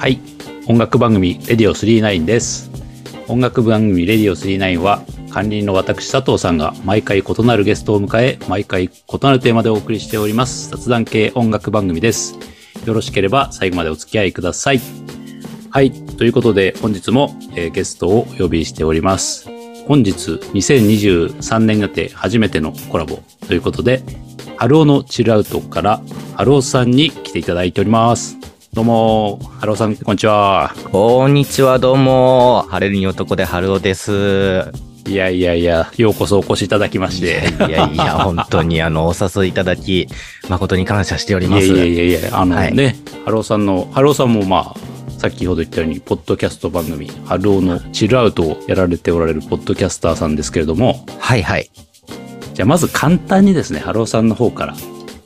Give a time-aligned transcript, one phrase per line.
[0.00, 0.18] はい。
[0.66, 2.70] 音楽番組、レディオ39です。
[3.28, 8.90] 音楽番組、レディオ39は、管理人の私、佐藤さんが毎回異なるゲストを迎え、毎回異
[9.20, 10.70] なるテーマでお送りしております。
[10.70, 12.38] 雑談系音楽番組です。
[12.86, 14.80] よろしければ最後までお付き合いください。
[15.68, 15.92] はい。
[15.92, 19.50] ということで、本日も、えーゲストをお呼びしております。
[19.86, 20.12] 本日、
[20.54, 24.02] 2023年になって初めてのコラボということで、
[24.56, 26.00] 春尾のチルアウトから、
[26.36, 28.38] 春尾さんに来ていただいております。
[28.72, 30.72] どうも、春尾さん、こんにちは。
[30.92, 32.66] こんにちは、どうも。
[32.68, 34.70] 晴れるに男で春尾です。
[35.08, 37.42] いやいやいや、ようこそお越しいただきまして。
[37.68, 40.06] いやいや、本当にあの、お誘いいただき、
[40.48, 41.66] 誠に感謝しております。
[41.66, 51.68] いやいやいやいや、あのはいね、春尾さんの、春尾さんもまあ、先ほど言ったように、ポッドキャスト番組、春尾のチルアウトをやられておられるポッドキャスターさんですけれども、はいはい。
[52.54, 54.76] じゃあまず簡単にですね、晴男さんの方から、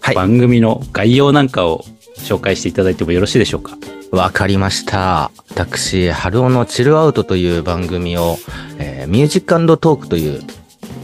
[0.00, 0.14] はい。
[0.14, 1.84] 番組の概要なんかを
[2.24, 3.76] 紹介していただいてもよろしいでしょうか？
[4.10, 5.30] わかりました。
[5.50, 8.36] 私、春尾のチルアウトという番組を、
[8.78, 10.40] えーミュージックトークという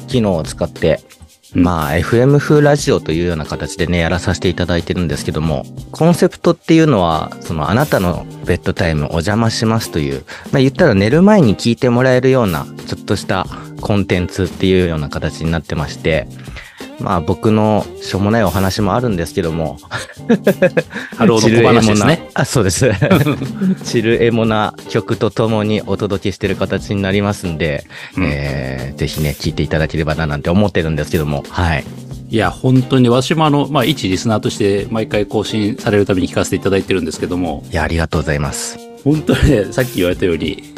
[0.09, 1.01] 機能を使って、
[1.55, 13.47] うんまあ、FM 風ラジオというような形でね、やらさせていただいてるんですけども、コンセプトっていうのは、その、あなたのベッドタイムお邪魔しますという、まあ、言ったら寝る前に聞いてもらえるような、ちょっとした
[13.81, 16.29] コンテンツっていうような形になってまして、
[17.01, 19.79] まあ僕のしょうもないお話もあるんですけども、
[21.17, 22.31] 春尾の小話ですね。
[22.35, 22.91] あ、そうです。
[23.85, 27.85] チルエモな曲とともにお届けしてる形になりますんで、
[28.17, 31.85] うんえーぜひね、聞いていただければななんて思ってるんですけども、はい。
[32.29, 38.79] いや、本当に私もあの、まあ、一リスナーとして毎回更新されるたびに聞かせていただいてるんですけども、いや、ありがとうございます。
[39.05, 40.75] 本当にね、さっき言われたように、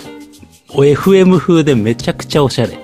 [0.70, 2.78] お FM 風でめちゃくちゃおしゃれ。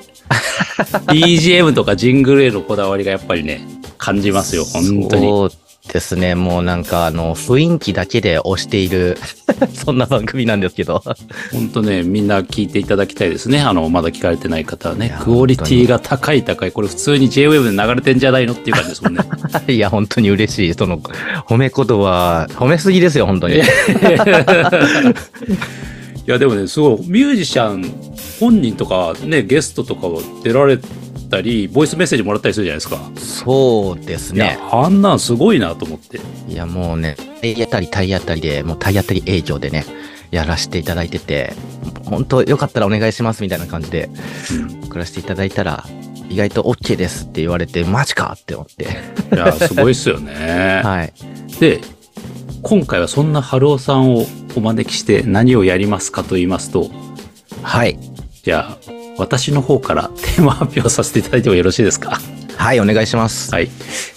[0.79, 3.61] BGM とかジングルへのこだわりがやっぱりね、
[3.98, 5.27] 感じますよ、本当に。
[5.27, 5.51] そう
[5.93, 9.17] ですね、もうなんかあの、雰囲気だけで押している、
[9.73, 11.03] そんな番組なんですけど。
[11.53, 13.61] 本当ね、みんな聞いていただきたいですね。
[13.61, 15.17] あの、まだ聞かれてない方はね。
[15.21, 16.73] クオリティが高い高い。
[16.73, 19.22] これ普通に JWave で流れてんじゃないのっていう感じですもんね。
[19.72, 20.75] いや、本当に嬉しい。
[20.75, 23.62] その、褒め言葉、褒めすぎですよ、本当に。
[26.28, 27.91] いや、でもね、すごい、ミュージシャン
[28.39, 30.78] 本人とかね、ゲストとかを出られ
[31.31, 32.99] たり、ボイスメッセージもらったりするじゃないですか。
[33.16, 36.21] そうですね。、あんなんすごいなと思って。
[36.47, 39.87] いや、もうね、体当たり体当たりで、もう体当たり営業でね、
[40.31, 41.55] やらせていただいてて、
[42.05, 44.10] 本当よかったらお願いしますみたいな感じで、
[44.84, 45.87] 送らせていただいたら、
[46.28, 48.84] 意外と OK ですって言われて、マジかって思って。
[49.34, 50.83] いや、すごいっすよね。
[50.84, 51.12] はい。
[51.59, 51.81] で、
[52.60, 56.91] 今回はそんな春尾さんをお招きして何をやりますかと言いますと、
[57.62, 57.98] はい。
[58.42, 58.78] じゃあ、
[59.19, 62.19] 私の方からテーマ発表させていただいてもよろしいですか？
[62.56, 63.53] はい、お願いします。
[63.53, 63.69] はい。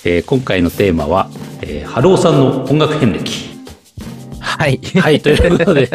[0.05, 1.29] えー今回のテーマは、
[1.61, 3.51] えー、春尾さんの音楽遍歴。
[4.39, 4.79] はい。
[4.99, 5.89] はい、ということで、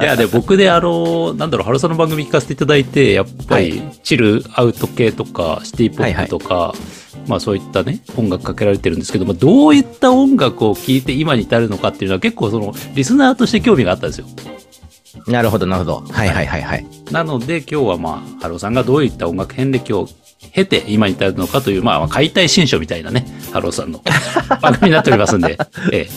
[0.00, 6.74] いや、で、僕で、あの、なんだろう、春尾さんの番組聞かせていただいて、やっぱり、チルアウト系とか、シティポップとか、
[7.26, 14.26] まあそういったね、音楽かけられてるんですけども、どういった音楽を聴いて今に至るのかっていうのは結構その、リスナーとして興味があったんですよ。
[15.26, 16.12] なるほど、なるほど。
[16.12, 16.86] はいはいはいはい。
[17.10, 20.08] なので今日はまあ、晴男さんがどういった音楽遍歴を
[20.52, 24.02] 経て今に至るのかという、まあ、解体新書みたいなね、晴男さんの
[24.60, 25.58] 番組になっておりますんで、
[25.92, 26.08] え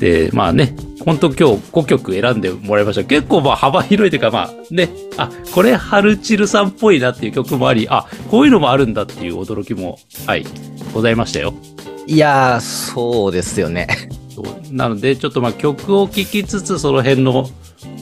[0.00, 0.26] え。
[0.28, 0.74] で、まあね、
[1.04, 3.04] 本当今日5曲選んでもらいました。
[3.04, 10.44] 結構まあ幅広いというかまあね、あ、これハルチルさんっぽいなっていう曲もあり、あ、こういうのもあるんだっていう驚きも、はい、
[10.92, 11.54] ございましたよ。
[12.06, 13.86] いやー、そうですよね。
[14.70, 17.48] なので、ちょっとまあ曲を聴きつつ、その辺の、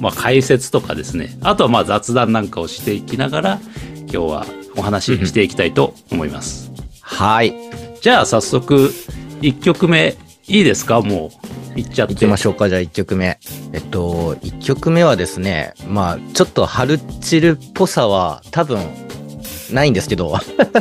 [0.00, 3.60] まあ解説とかですね、あとはまあ雑談なんかをしていきながら、
[4.02, 6.70] 今日はお話ししていきたいと思います。
[7.00, 7.54] はい。
[8.00, 8.92] じゃあ早速、
[9.40, 10.16] 1曲目、
[10.46, 11.00] いいですか？
[11.00, 11.47] もう、
[11.78, 12.14] いっちゃって。
[12.14, 13.38] 行きましょうか、じゃあ1曲目。
[13.72, 18.78] えっと、1曲目はですね、まあ、ちょっとハルチルっぽさは多分、
[19.72, 20.38] ないんですけど、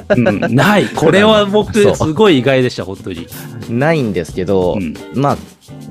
[0.09, 0.88] うん、ない。
[0.88, 3.28] これは僕、 すごい意外でした、本当に。
[3.69, 5.38] ないんですけど、うんまあ、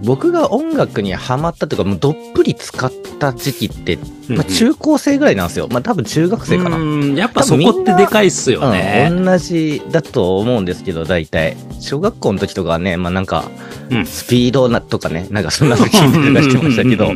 [0.06, 3.98] 僕が音楽にハマったというか、もうどっぷり使った時期って、
[4.28, 5.66] まあ、中高生ぐらいなんですよ。
[5.69, 6.77] まあ、多分中学生かな。
[6.77, 9.09] うん、やっぱそこってでかいっすよね。
[9.10, 11.57] うん、同じだと思うんですけど、大体。
[11.80, 13.51] 小学校の時とかはね、まあなんか、
[13.91, 17.13] うんスピードなとかね、なんかそんなの聞いしてましたけど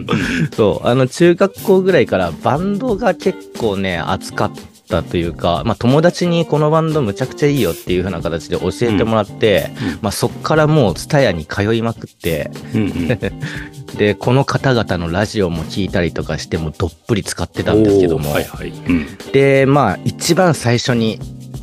[0.54, 4.52] そう、あの中学校ぐらいからバンドが結構ね、熱か
[4.98, 13.08] ったというか、まあ友達にこのバンドむちゃくちゃいいよっていう風な形で教えてもらって、うんまあそっからもうツタヤに通いまくって、うんうん。
[13.96, 18.68] で、この方々のラジオも聞いたりとかしてもどっぷり使ってたんですけども、はいはい。
[18.68, 19.06] うん。
[19.32, 21.18] で、まあ、一番最初に、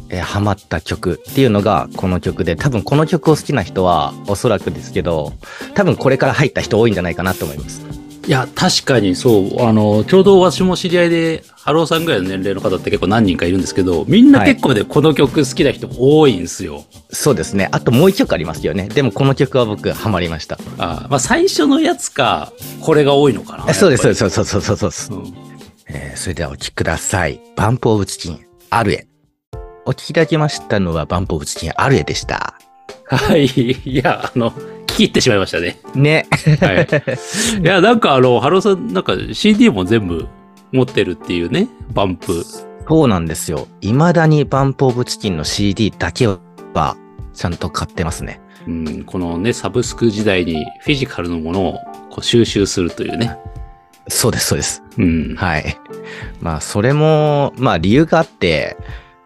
[0.09, 5.33] えーハマった曲っていうのがこの曲で、多分この曲を好きな人はおそらくですけど、
[5.73, 7.96] 多分これから入った人多いんじゃないかなと思います。
[8.27, 9.61] いや、確かにそう。
[9.63, 16.83] あの、ちょうど私も知り合いで、晴男さんぐらいの年齢の方って結構何人かいるんですけど、みんな結構ね、この曲好きな人多いんですよ。
[17.09, 17.69] そうですね。
[17.71, 18.89] あともう一曲ありますよね。
[18.89, 20.59] でもこの曲は僕ハマりました。
[20.77, 22.51] あまあ、最初のやつか、
[22.81, 23.65] これが多いのかな。
[23.69, 25.19] えそうです、そうです、そうそうそうそうそう。
[25.19, 25.33] ん
[25.89, 27.39] えーそれではお聴きください。
[27.55, 28.39] BUMP OF CHICKEN、
[28.69, 29.07] アルエ。
[29.85, 32.55] お聴きいただきましたのは BUMP OF CHICKEN、アルエでした。
[33.05, 33.45] はい。
[33.45, 35.79] いや、あの、聞き入ってしまいましたね。
[35.95, 36.27] ね。
[36.59, 36.87] はい。
[37.61, 40.27] いや、なんかあの、晴男さん、なんか CD も全部
[40.71, 42.43] 持ってるっていうね、バンプ。
[42.87, 43.67] そうなんですよ。
[43.81, 46.97] 未だにバンプオブチキンの CD だけは、
[47.33, 48.41] ちゃんと買ってますね。
[48.67, 51.73] うん、このね、サブスク時代にフィジカルのものを
[52.09, 53.37] こう収集するというね。
[54.09, 54.83] そうです、そうです。
[54.97, 55.35] うん。
[55.35, 55.77] はい。
[56.41, 58.77] まあ、それも、まあ理由があって、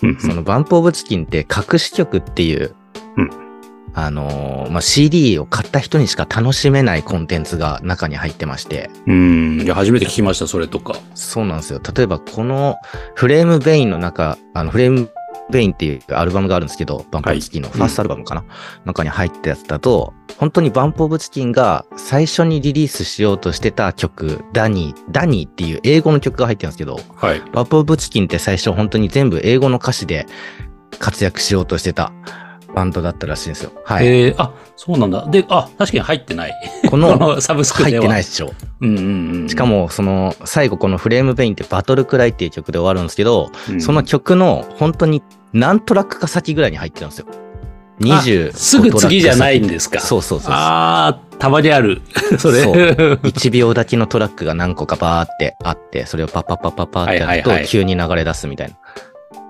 [0.03, 2.75] うんその BUMP OF CHICKENって隠し曲っていう、
[3.17, 3.50] うん
[3.93, 9.61] あのーまあ CD を買った人にしか楽しめないコンテンツが中に入ってまして、うん。
[9.61, 10.95] いや、初めて聞きました、それとか。
[11.13, 11.81] そうなんですよ。
[11.95, 12.77] 例えばこの
[13.15, 15.09] フレームベインの中、あのフレーム
[15.49, 18.43] ベインっていうアルバムがあるんですけど、バンプオブチキンのファーストアルバムかな、
[18.85, 27.41] 中に入ったやつだと、本当にバンプオブチキンが最初にリリースしようとしてた曲、ダニー、ダニーっていう英語の曲が入ってるんですけど、はい。
[27.51, 30.25] バンプオブチキンって最初本当に全部英語の歌詞で
[30.99, 32.11] 活躍しようとしてた
[32.73, 33.71] バンドだったらしいんですよ。
[33.83, 34.07] はい。
[34.07, 35.25] えー、あ、そうなんだ。
[35.27, 36.53] で、あ、確かに入ってない。
[36.85, 38.03] こ こののサブスク入では。
[38.03, 38.53] ってないっしょ。
[38.81, 39.49] うんうんうん。
[39.49, 45.21] しか、もその最後このフレームベインってバトルクライっていう曲で終わるんですけど、うんその曲の本当に
[45.53, 47.27] 何トラックか先ぐらいに入ってるんですよ。
[47.99, 49.99] 20すぐ次じゃないんですか。
[49.99, 50.51] そうそうそうそう。
[50.53, 52.01] あー、たまにある。
[52.39, 52.63] それ。
[52.63, 58.75] そう1秒だけのトラックが何個かバーってあって、それをパッパッパッパッパってやるとはいはいはい急に流れ出すみたいな。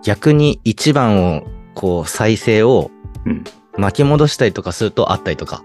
[0.03, 2.91] 逆に1番をこう再生を
[3.25, 3.43] うん。
[3.77, 5.63] 巻き戻したりとかするとあったりとか。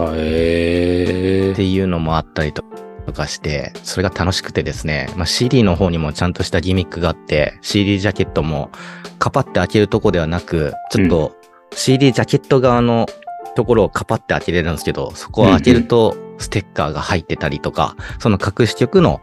[0.00, 2.64] へえっていうのもあったりと
[3.12, 8.70] かして、それが楽しくてですね、まあ、CD の方にもちゃんとしたギミックがあって、CD ジャケットも
[9.18, 11.36] カパって開けるとこではなく、ちょっと
[11.74, 13.06] CD ジャケット側の
[13.54, 19.20] ところをカパって開けれるんですけど、そこを開けるとステッカーが入ってたりとか、その隠し曲の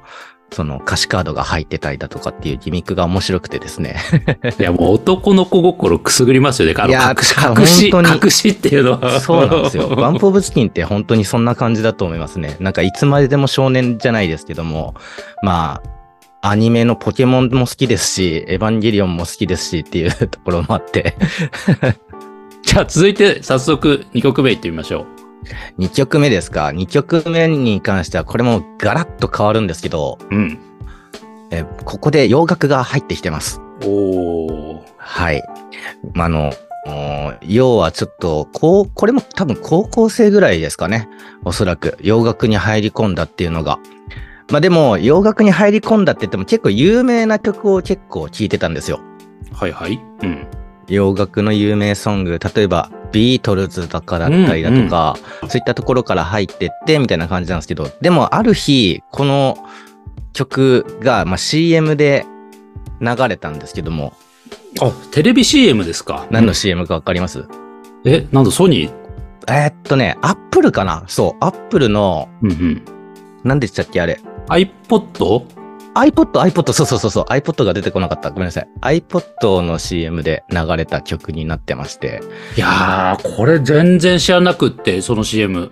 [0.52, 3.98] その歌詞カードが入ってたりだとかっていうギミックが面白くてですね。
[4.60, 6.76] いや、もう男の子心くすぐりますよね。
[6.78, 7.36] あのいや隠し、
[7.92, 9.20] 本隠し、っていうのは。
[9.20, 9.90] そうなんですよ。
[9.96, 12.58] バンプオブチキンって本当にそんな感じだと思いますね。
[12.60, 14.96] なんかいつまででも少年じゃないですけども、
[15.44, 15.82] ま
[16.42, 21.16] あ、アニメのポケモンも好きですし、エヴァンゲリオンも好きですしっていうところもあって、
[22.64, 25.06] じゃあ続いて早速2曲目いってみましょ
[25.78, 30.36] 2曲目ですか ?2 曲目に関してはこれもガラッと変わるんですけど、う。
[30.36, 30.60] うん。
[31.52, 33.62] えここで洋楽が入ってきてます。
[33.84, 34.82] おー。
[34.98, 35.44] はい。
[36.14, 36.54] まあ、あの、
[37.42, 41.10] 要はちょっと、こう、これも多分高校生ぐらいですかね。
[41.46, 43.80] おそらく洋楽に入り込んだっていうのが。
[44.52, 49.00] まあでも、洋楽に入り込んだって言っても結構有名な曲を結構聴いてたんですよ。
[49.52, 50.00] はいはい。
[50.24, 50.48] うん。
[50.88, 55.18] 洋楽の有名ソング、例えばビートルズとかだったりだとか、
[55.48, 59.58] そういったところから入ってってみたいな感じなんですけど、でもある日、この
[60.34, 62.26] 曲が、まあ、CM で
[63.02, 64.14] 流れたんですけども、
[64.82, 66.28] あ、テレビ CM ですか？
[66.30, 67.48] 何の CM かわかります、
[68.06, 68.94] え、なんだ、ソニー？
[69.48, 71.04] えーっとね、アップルかな？
[71.08, 72.86] そう、アップルの、うんうん。
[73.44, 74.20] 何でしたっけあれ。
[74.48, 75.59] iPod?
[76.00, 78.32] iPod、iPod、そうそうそうそう、iPod が出てこなかった。
[78.32, 78.70] ごめんなさい。
[79.02, 82.22] iPod の CM で流れた曲になってまして。
[82.56, 85.72] いやー、これ全然知らなくって、その CM。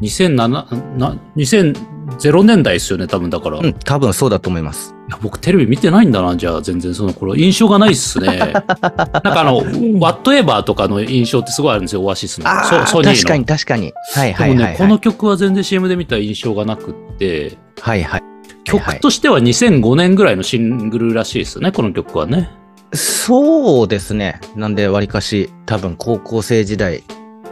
[0.00, 1.94] 2007、な、2000
[2.42, 3.58] 年代ですよね、多分だから。
[3.58, 4.94] いうん、多分そうだと思います。
[5.08, 7.36] や僕テレビ見てないんだな、じゃあ全然その頃。
[7.36, 8.26] 印象がないっすね。
[8.36, 9.58] なんかあの、
[10.00, 12.46] ワットエバーとかの印象ってすごいあるんですよ、オアシスの。
[12.64, 13.14] ソソニーの。
[13.14, 13.92] 確かに確かに。
[14.14, 14.76] はいでもね、はいはい、はい。
[14.76, 18.33] この曲は全然 CM で見た印象がなくって、はいはい。
[18.64, 22.50] 曲としては2005年ぐらいのシングルらしいですよね、この曲はね。
[22.92, 24.40] そうですね。
[24.54, 27.02] なんで、わりかし、多分高校生時代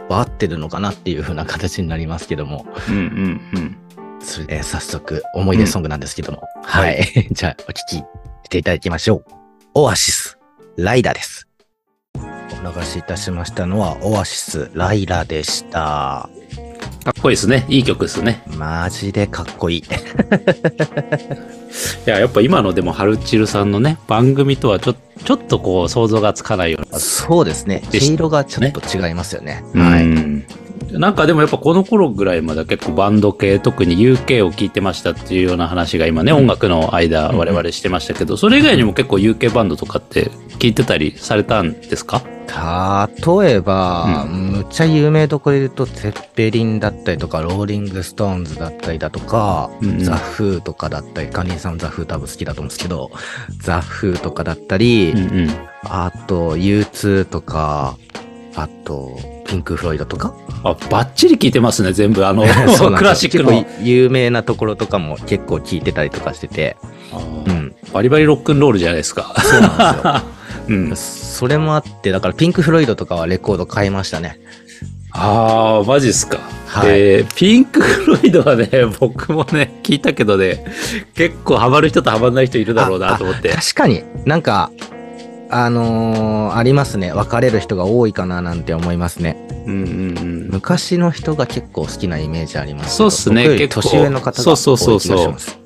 [0.09, 2.65] は合ってるのかなっていう風な形になりますけども。
[2.89, 3.77] うんうんうん。
[4.21, 6.43] それで、早速、思い出ソングなんですけども。
[6.63, 6.81] は。
[6.81, 8.03] はい じゃあ、お聞きし
[8.49, 9.25] ていただきましょう。
[9.75, 10.37] オアシス、
[10.77, 11.47] ライラです。
[12.15, 12.19] お
[12.79, 16.29] 流しいたしましたのは、オアシス、ライラでした。
[17.03, 17.65] かっこいいですね。
[17.67, 18.43] いい曲ですね。
[18.55, 19.79] マジでかっこいい。
[19.83, 19.83] い
[22.05, 24.95] や、やっぱ今のでもハルチルさんのね、番組とはちょ
[25.25, 26.99] ちょっとこう想像がつかないような。
[26.99, 27.83] そうですね。
[27.91, 29.63] 毛色がちょっと違いますよね。
[29.73, 29.83] は。
[29.83, 29.99] は。
[29.99, 37.37] いなんかでもやっぱこの頃ぐらいまでは結構バンド系、特に UK を聴いてましたっていうような話が今ね、音楽の間うん。
[37.37, 42.21] 我々してましたけど、それ以外にも結構 UK バンドとかって聞いてたりされたんですか？
[42.45, 49.99] 例えば、うむっちゃ有名どころで言うと、ゼッペリンだったりとか、ローリングストーンズだったりだとか、うんうん。
[50.03, 53.11] ザ・フーとかだったり、カニーさんザ・フー多分好きだと思うんですけど、
[53.59, 55.49] ザ・フーとかだったり、うんうん。
[55.85, 57.97] あと、U2 とか、
[58.55, 60.33] あと、ピンク・フロイドとか？
[60.63, 62.25] あ、バッチリ聞いてますね、全部。
[62.25, 62.43] あの、
[62.97, 63.65] クラシックの。
[63.81, 66.77] 有名なところとかも結構聞いてたりとかしてて、
[67.47, 67.75] うん。
[67.93, 69.33] バリバリロックンロールじゃないですか。
[69.37, 70.21] そうなんですよ。
[70.69, 70.95] うん。
[70.95, 74.39] それもあって、だからピンク・フロイドとかはレコード買いましたね。
[75.11, 76.39] ああ、マジっすか。
[76.67, 78.67] はいえーピンク・フロイドはね、
[78.99, 80.65] 僕もね、聞いたけどね、
[81.13, 83.57] 結構ハマる人とハマんない人いるだろうなと思ってあ。
[83.57, 84.71] 確かになんか、
[85.53, 87.11] あのーありますね。
[87.13, 89.47] 別れる人が多いかななんて思いますね。
[89.65, 90.47] うんうんうん。
[90.51, 92.95] 昔の人が結構好きなイメージあります。
[92.97, 95.63] そうっすね結構年上の方がそうそうそうそう多い気がします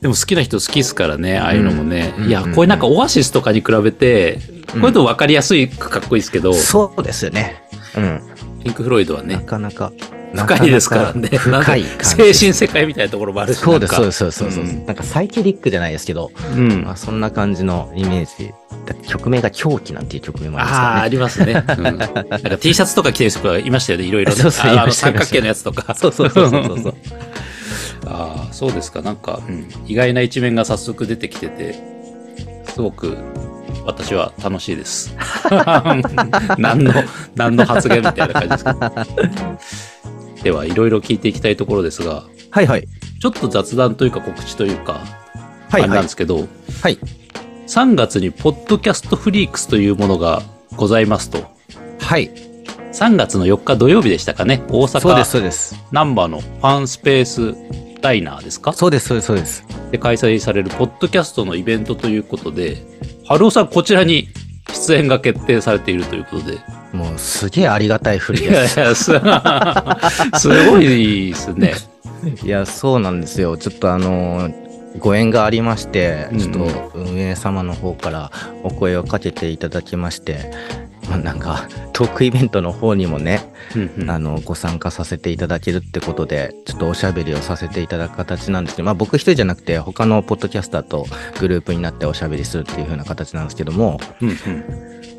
[0.00, 2.14] でも好きな人好きっすからね、ああいうのもね。
[2.26, 4.38] いや、うんうんこれなんかオアシスとかに比べて、
[4.72, 7.62] こういうの分かりやすいかっこいいですけど、そうですよね。
[7.96, 8.20] うん。
[8.64, 9.92] ピンク・フロイドはなね、かなか。
[10.32, 11.28] 深いですからね。
[11.28, 13.58] 深い精神世界みたいなところもあるし。
[13.58, 16.82] そうです、そうです、そうです、そうんなんかサイケリックじゃないですけど、うん。
[16.84, 18.52] まあ、そんな感じのイメージ。
[19.06, 21.02] 曲名が狂気なんていう曲名もありますああ。
[21.02, 21.64] ありますね。
[21.78, 24.38] うん、 なんか T シャツとか着てる人がいましたよね、いろいろね。
[24.40, 25.94] そうそう三角形のやつとか。
[25.94, 26.94] そうそうそうそうそう。
[28.06, 29.02] ああ、そうですか。
[29.02, 31.74] なんか、うん意外な一面が早速出てきてて、
[32.72, 33.16] すごく
[33.84, 35.14] 私は楽しいです。
[36.58, 36.92] 何の、
[37.34, 39.06] 何の発言みたいな感じですか。
[40.42, 42.88] では、いろいろ聞いていきたいところですが、はいはい。
[43.20, 45.00] ちょっと雑談というか告知というか、
[45.68, 46.08] はいあいなんで。
[46.08, 46.48] すけど、
[46.82, 46.98] はい。
[47.66, 50.42] 3月にポッドキャストフリークスというものが
[50.76, 51.44] ございますと。
[52.00, 52.30] はい。
[52.92, 54.62] 3月の4日土曜日でしたかね？
[54.68, 55.76] 大そうです、阪そうです。
[55.92, 58.72] 難波のファンスペースダイナーですか？
[58.72, 59.64] そうです、そうです、そうです。
[59.92, 62.82] で開催されるポッドキャストのイベントということで、
[63.26, 64.28] 春尾さんこちらに
[64.72, 66.58] 出演が決定されているということで。
[66.92, 68.80] もうすげえありがたい振りいやです。
[68.80, 69.12] いや、す
[70.40, 71.74] すごいですね。
[72.44, 73.56] いや、そうなんですよ。
[73.56, 78.32] ちょっとあのーご縁がありまして、ちょっと運営様の方から
[78.64, 80.50] お声をかけていただきまして、
[81.08, 91.06] まあ、なんかトークイベントの方にもね、うんうんあのご参加させていただけるってことでちょっとおしゃべりをさせていただく形なんですけど、まあ、僕一人じゃなくて他のポッドキャスターと
[91.38, 94.36] グループになっておしゃべりするっていう風な形なんですけどもうんうん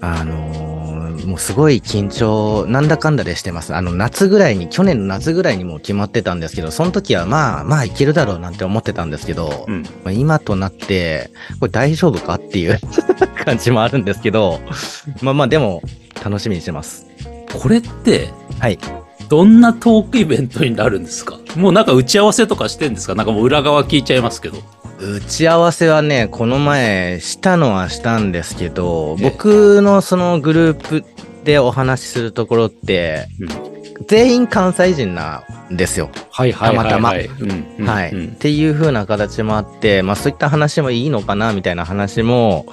[0.01, 0.90] あのー
[1.25, 3.75] もうすごい緊張なんだかんだでしてます。
[3.75, 9.83] あの夏ぐらいに去年の夏ぐらいにもう決まってたんですけどその時はまあまあいけるだろうなんて思ってたんですけど、うん。
[9.83, 12.79] まあ、今となってこれ大丈夫かっていう
[13.45, 14.59] 感じもあるんですけど
[15.21, 15.81] まあまあでも
[16.23, 17.05] 楽しみにしてます。
[17.61, 18.79] これって、はい。
[19.29, 21.37] どんなトークイベントになるんですか？
[21.55, 23.15] もうなんか打ち合わせとかしてんですか？
[23.15, 24.57] なんかもう裏側聞いちゃいますけど。
[25.01, 29.29] 打ち合わせはね、この前したのはしたんですけど、ええ。
[29.31, 31.03] 僕のそのグループ
[31.43, 33.71] でお話しするところって、うん。
[34.07, 36.11] 全員関西人なんですよ。
[36.29, 36.91] はいはいはい、はい。
[36.91, 37.35] たまたま。
[37.39, 42.67] うんうんはい、うんっていう風な形もあって、まあそういった話もいいのかなみたいな話も、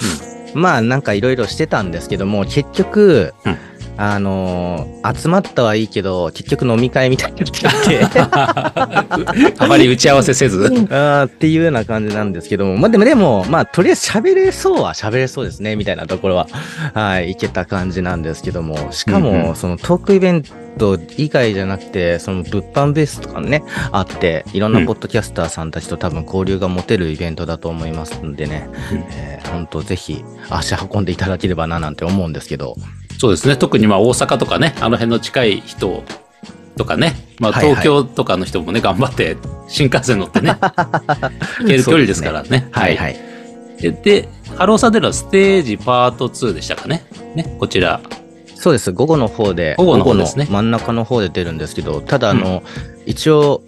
[0.55, 3.59] まあなんかいろいろしてたんですけども、結局、うん
[3.99, 8.03] あのー集まったはいいけど、結局飲み会みたいになって。
[8.03, 8.21] いて、
[9.59, 10.67] あまり打ち合わせせず。
[10.91, 16.47] あーっていうような感じなんですけども、まあでも、でも、まあとりあえず喋れそうは喋れそうですね、みたいなところは、
[16.95, 20.43] はい、いけた感じなんですけども、しかも、そのトークイベン
[20.79, 28.99] ト以外じゃなくて、その物販ベースとかね、あって、いろんなポッドキャスターさんたちと多分交流が持てるイベントだと思いますんでね、うん。
[29.11, 32.77] えー、本当ぜひ足運んでいただければななんて思うんですけど、
[33.19, 33.57] そうですね。
[33.57, 36.05] 特にまあ大阪とかね、あの辺の近い人
[36.77, 40.57] とかね、まあはいはい東京とかの人もね、頑張って新幹線乗ってね、
[41.61, 42.69] 行ける距離ですからね。
[42.71, 43.17] はいはい。
[43.81, 47.05] で、でハローサデラステージパート2でしたかね？
[47.35, 48.01] ね、こちら。
[48.55, 48.93] そうです。
[48.93, 52.63] 午後の方で、午後の方ですね真ん中の方で出るんですけど、ただあの、
[53.07, 53.63] 一応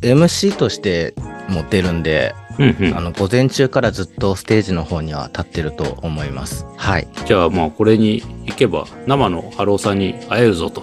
[0.00, 1.14] MC として
[1.48, 6.66] も出るんで、うんうんあの午前中からずっとステージの方には立ってると思います。
[6.76, 7.08] はい。
[7.26, 10.82] じゃあまあこれに行けば生の晴男さんに会えるぞと。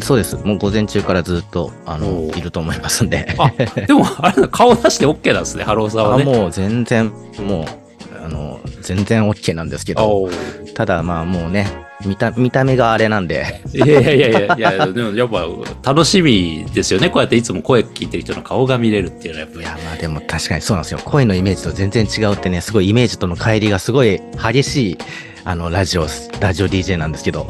[0.00, 0.36] そうです。
[0.36, 3.34] もう午前中からずっとあおのーいると思いますんで。
[3.38, 3.50] あ、
[3.86, 6.22] でもあれだ、顔出して OK なんですね、晴男さんはね。
[6.22, 10.28] あもう全然もうあの全然 OK なんですけど、
[10.74, 11.66] ただまあもうね
[12.04, 15.46] 見た見た目があれなんで、いやいやいやいやでもやっぱ
[15.92, 17.10] 楽しみですよね。
[17.10, 19.60] こうやっていつも声聞いてる人の顔が見れるっていうのはやっぱり。
[19.60, 21.00] いやまあでも確かにそうなんですよ。
[21.04, 24.98] 声のイメージと全然違うってね、すごいイメージとの乖離がすごい激しい
[25.44, 26.06] あの、ラジオ、
[26.40, 27.48] ラジオ DJ なんですけど。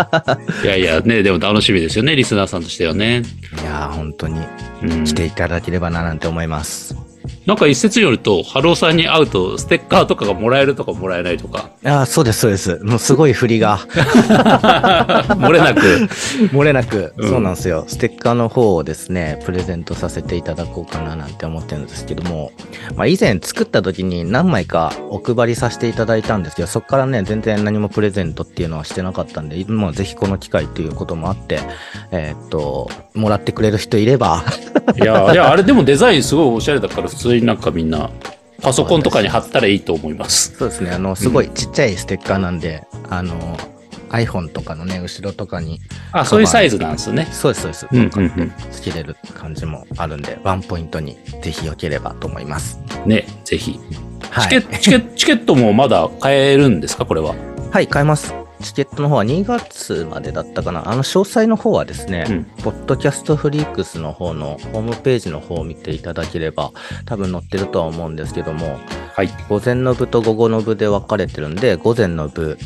[0.64, 3.22] いやいや、ね、でも楽しみですよね、リスナーさんとしてはね。
[3.62, 4.40] いやー、本当に
[4.82, 6.94] うん来ていただければななんて思います。
[7.46, 12.78] なんか一説によると、晴男さんに会うと、ステッカーとかがもらえるとかもらえないとか、あーそうです、そうです。
[12.84, 13.78] もうすごい振りが。
[15.38, 15.80] 漏れなく。
[16.52, 17.84] 漏れなく、うんそうなんですよ。
[17.88, 22.52] ステッカーの方をですね、プレゼントさせていただこうかななんて思ってるんですけども、
[22.94, 31.58] まあ以前作った時に何枚かお配りさせていただいたんですけど、そこからね、全然何もプレゼントっていうのはしてなかったんで、もうぜひこの機会ということもあって、
[32.12, 34.44] えーっと、もらってくれる人いれば、
[34.96, 38.10] いや、いや、あれでもデザインすごいおしゃれだから、普通になんかみんな、
[38.60, 40.54] パソコンとかに貼ったらいいと思います。
[40.56, 43.56] そうですね、あの、すごいちっちゃいステッカーなんで、あの、
[44.10, 45.80] iPhone とかのね、後ろとかに、
[46.12, 47.26] あ、そういうサイズなんですね。
[47.32, 47.86] そうです、そうです。
[47.90, 52.78] うんうんうんつけれる感じもあるんで、ワンポイントにぜひ良ければと思います。
[53.06, 53.80] ね、ぜひ。
[54.30, 54.62] はい。
[54.62, 57.06] チケチケチケットもまだ買えるんですか？
[57.06, 57.34] これは。
[57.70, 58.34] はい、買えます。
[58.62, 60.88] チケットの方は2月までだったかな。
[60.90, 66.72] あの、詳細の方はですね、うんポッドキャストフリークスの方のホームページの方を見ていただければ、
[67.04, 68.78] 多分載ってるとは思うんですけども、
[69.14, 69.30] はい。
[69.48, 72.56] 午前の部と午後の部で分かれてるんで、午前の部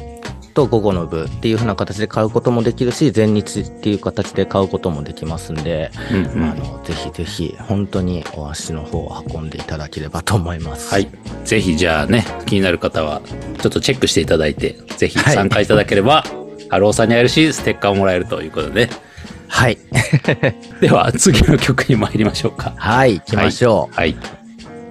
[0.57, 10.91] と午後の部っていう風な形で買うこともできるし、前日っていう形で買うこともできますんで、うんうんあの、ぜひぜひ、本当にお足の方を運んでいただければと思います。
[10.91, 11.09] はい。
[11.45, 13.21] ぜひじゃあね、気になる方は、
[13.61, 16.25] ちょっとチェックしていただいて、ぜひはい参加いただければ、
[16.71, 18.91] 晴男さんに会えるし、ステッカーをもらえるということでね。
[19.49, 19.77] はい。
[20.81, 22.73] では、次の曲に参りましょうか。
[22.79, 23.95] はい、行きましょう。
[23.95, 24.17] はい。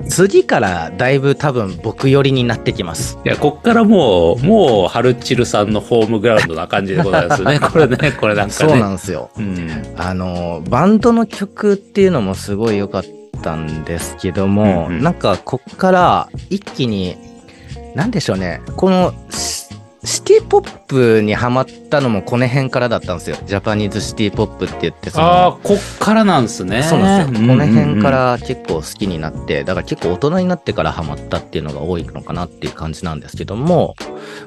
[0.09, 3.17] 次からだいぶ多分僕寄りになってきます。
[3.25, 7.59] いや、こっからもう、もう、ハルチルさんのホームグラウンドな感じでございますね。
[7.61, 8.79] これね、これなんかそうね。
[8.79, 9.29] なんですよ。
[9.37, 9.69] うん。
[9.97, 13.05] あの、バンドの曲っていうのもすごい良かっ
[13.41, 17.17] たんですけども、うんうんなんかこっから一気に、
[17.95, 19.13] なんでしょうね、この
[20.05, 23.37] シシティポップにハマったのもこの辺からだったんですよ。
[23.45, 26.83] ジャパニーズシティポップって言って、そのああ、こっからなんですね。
[26.83, 27.49] そうなんですよ。
[27.49, 33.95] この辺かうんら結構好きになって、だから結構大人になってからハマったっていうのが多いのかなっていう感じなんですけども、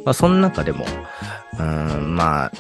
[0.05, 0.87] まあその中でも、
[1.55, 2.53] うーん、まあ、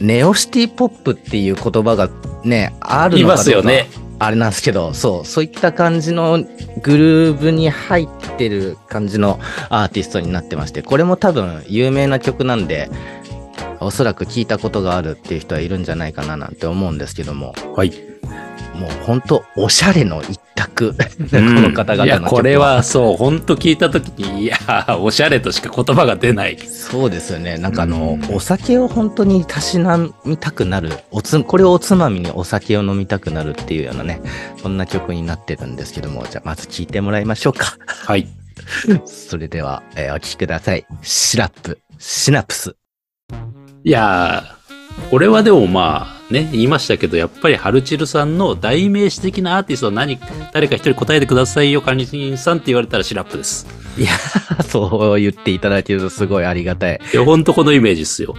[0.00, 2.08] ネオシティポップっていう言葉が
[2.44, 3.88] ね、あるのかどうかすよね。
[4.20, 6.44] あれなんですけど、そう、そういった感じの
[6.82, 12.90] グルーブに入ってる感じのアーティストになってまして、これも多分有名な曲なんで、
[13.80, 17.92] おそらく聞いたことがあるっていう人はいるんじゃないかななんて思うんですけども、はい。
[18.78, 20.92] もう本当おしゃれの一択。
[20.94, 20.96] こ
[21.32, 24.56] うんの方々のいや、曲これはそう、本当聞いたときに、いや、
[25.00, 26.58] おしゃれとしか言葉が出ない。
[26.58, 27.58] そうですよね。
[27.58, 30.90] なんかあの、うんお酒を本当にたしなみたくなる。
[31.10, 34.20] おつ、これをおつまみにお酒を飲みたくなるっていうようなね、
[34.62, 37.76] そんな曲になってるんですけども、じゃあまず聴いてもらいましょうか。
[37.86, 38.28] はい。
[39.06, 40.84] それでは、えーお聴きください。
[41.02, 42.76] シラップ、シナプス。
[43.84, 50.18] いやー、これはでもまあ、ね、言いましたけど、やっぱりハルチルさんの代名詞的なアーティストは何、
[50.52, 53.66] 誰か一人答えてくださいよ、管理人さんって言われたらシラップです。
[53.96, 54.10] いや、
[54.62, 57.00] そう言っていただけるとすごいありがたい。
[57.12, 58.34] いや、ほんとこのイメージっすよ。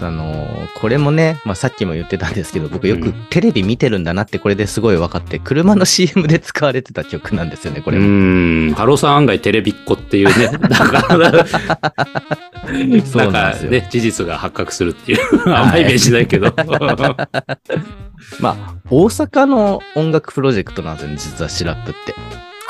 [0.00, 8.04] あのーこれもね、まあ、さっきも言ってたんですけど、僕よくうんテレビ見てるんだなってこれですごい分かって、車の CM で使われてた曲なんですよね、こうれも。
[8.06, 11.42] ーん、晴男さん案外テレビっ子っていうね、 だから、な
[13.28, 13.32] ん。
[13.32, 15.18] かね、事実が発覚するっていう、
[15.52, 16.52] あんまイメージないけど。
[18.40, 22.14] まあ、大阪の音楽プロジェクトなんですよね、実は SIRUPって。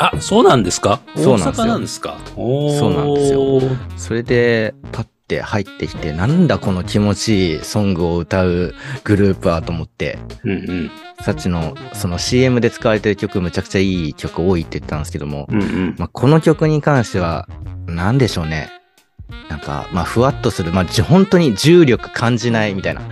[0.00, 1.00] あ、そうなんですか？
[1.16, 2.16] そうなんですよ大阪なんですか？
[2.34, 3.60] そうなんですよ
[3.96, 10.90] それで、パッて入ってきて、なんだこの気持ちいいソングを歌うグループはと思って、うんうん。
[11.20, 15.94] さっちのその CM で使われてる曲むちゃくちゃいい曲多いって言ったんですけども、うんうん。
[15.98, 17.48] まあ、この曲に関しては、
[17.86, 18.70] なんでしょうね。
[19.50, 23.02] なんか、まあ、ふわっとする、まあ、じ本当に重力感じないみたいな。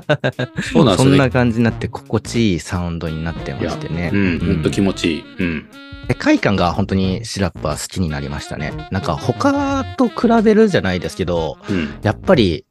[0.72, 1.10] そうなんですよね。
[1.10, 4.10] そんな感じになって心地いいサウンドになってましてね。
[4.12, 5.24] うん、ほんとうん気持ちいい。
[5.38, 5.66] うん。
[6.08, 8.72] 世界観が本当にシラップは好きになりましたね。
[8.90, 11.94] なんか他と比べるじゃないですけど、うん。
[12.02, 12.64] やっぱり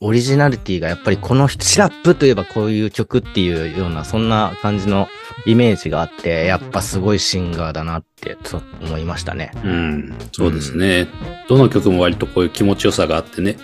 [0.00, 5.08] オリジナリティがやっぱりこのシラップといえばこういう曲っていうようなそんな感じの
[5.44, 8.36] イメージがあって、やっぱすごいシンガーだなって
[8.80, 9.50] 思いましたね。
[9.64, 10.14] うん。
[10.32, 11.08] そうですね。
[11.48, 13.56] どの曲も割とこういう気持ちよさがあってね。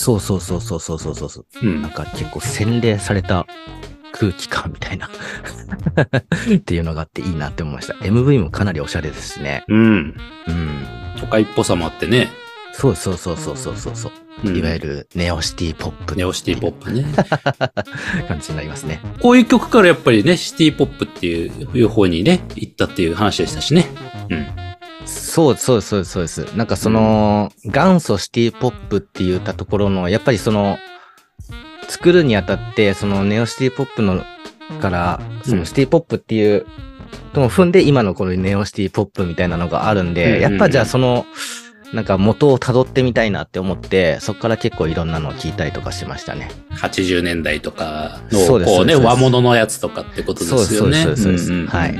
[0.00, 1.46] そうそうそうそうそうそうそう。
[1.60, 1.90] うんなん。
[1.90, 3.46] か結構洗練された
[4.12, 5.08] 空気感みたいな
[6.54, 7.94] っていうのがあっていいなって思いました。
[7.94, 9.64] MV もかなりおしゃれですしね。
[9.66, 10.14] うん。
[10.46, 10.86] うん。
[11.18, 12.28] 都会っぽさもあってね。
[12.74, 14.12] そうそうそうそうそうそうそう。
[14.44, 17.04] うんいわゆるネオシティポップネオシティポップね。
[18.28, 19.00] 感じになりますね。
[19.20, 23.86] こういう曲からやっぱりね、シティポップっていういう方にね、行ったっていう話でしたしね。
[24.30, 24.67] うん。
[25.08, 26.56] そうそうですそうですそうです。
[26.56, 30.78] なんかその、元祖シティポップって言ったところの、やっぱりその、
[31.88, 34.22] 作るにあたって、そのネオシティポップの、
[34.80, 36.66] から、そのシティポップっていう
[37.34, 41.24] のを踏んで、今のこのネオシティポップみたいなのがあるんで、うんやっぱじゃあその、
[41.94, 46.50] なんか元を辿ってみたいなって思って、そこから結構いろんなのを聞いたりとかしましたね。
[46.72, 51.02] 80年代とかの、こうね、和物のやつとかってことですよね。
[51.02, 51.76] そうですそうですそうです。
[51.76, 51.98] はい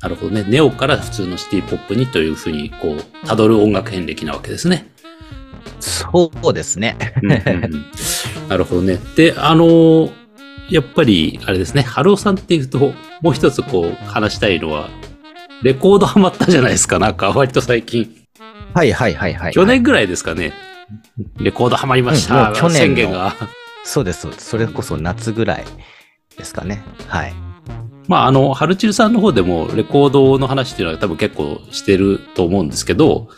[0.00, 0.44] なるほどね。
[0.48, 4.90] ネオから普通のシティポップにというふうに、こう、辿る音楽遍歴なわけですね。
[5.80, 6.96] そうですね。
[7.22, 7.84] うんうんうん
[8.48, 8.98] なるほどね。
[9.16, 10.28] で、あのー
[10.70, 14.90] やっぱり、あれですね、春尾さんっていうと、もう一つこう、話したいのは、
[15.62, 18.14] レコードハマったじゃないですか、なんか、割と最近。
[18.74, 19.52] はいはいはいはい。
[19.54, 20.52] 去年ぐらいですかね。
[21.38, 22.50] レコードハマりました。
[22.50, 23.34] うん去年の宣言が。
[23.82, 24.50] そうですそうです。
[24.50, 25.64] それこそ夏ぐらい
[26.36, 26.82] ですかね。
[27.06, 27.47] はい。
[28.08, 33.28] まあ、あの、ハルチルさんの方でも、レコードの話っていうのは多分結構してると思うんですけど、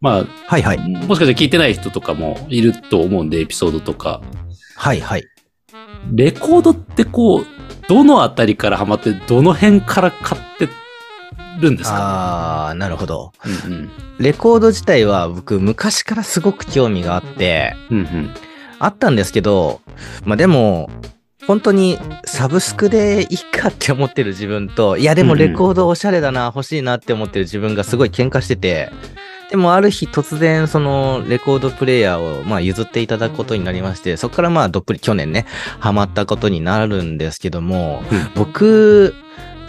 [0.00, 0.80] まはいはいあ、。
[0.80, 4.22] もしかしたら聞いてない人とかもいると思うんで、エピソードとか。
[4.76, 5.24] はいはい。
[6.12, 7.46] レコードってこう、
[7.88, 10.68] どのあたりからハマって、どの辺から買って
[11.60, 11.96] るんですか？
[11.96, 13.32] ああ、なるほど。
[13.66, 13.90] うんうん。
[14.18, 18.34] レコード自体は僕昔からすごく興味があって、うんうん。
[18.78, 19.80] あったんですけど、
[20.24, 20.88] まあでも、
[21.48, 28.92] 本当にサブスクでいいかって思ってる自分と、いやでもレコードおしゃれだな、欲しいなって思ってる自分がすごい喧嘩してて、
[29.50, 35.46] でもある日突然そのレコードプレイヤーをまあ譲っていただくことになりまして、そこからまあどっぷり去年ね、
[35.80, 38.30] ハマったことになるんですけども、うん。
[38.34, 39.14] 僕、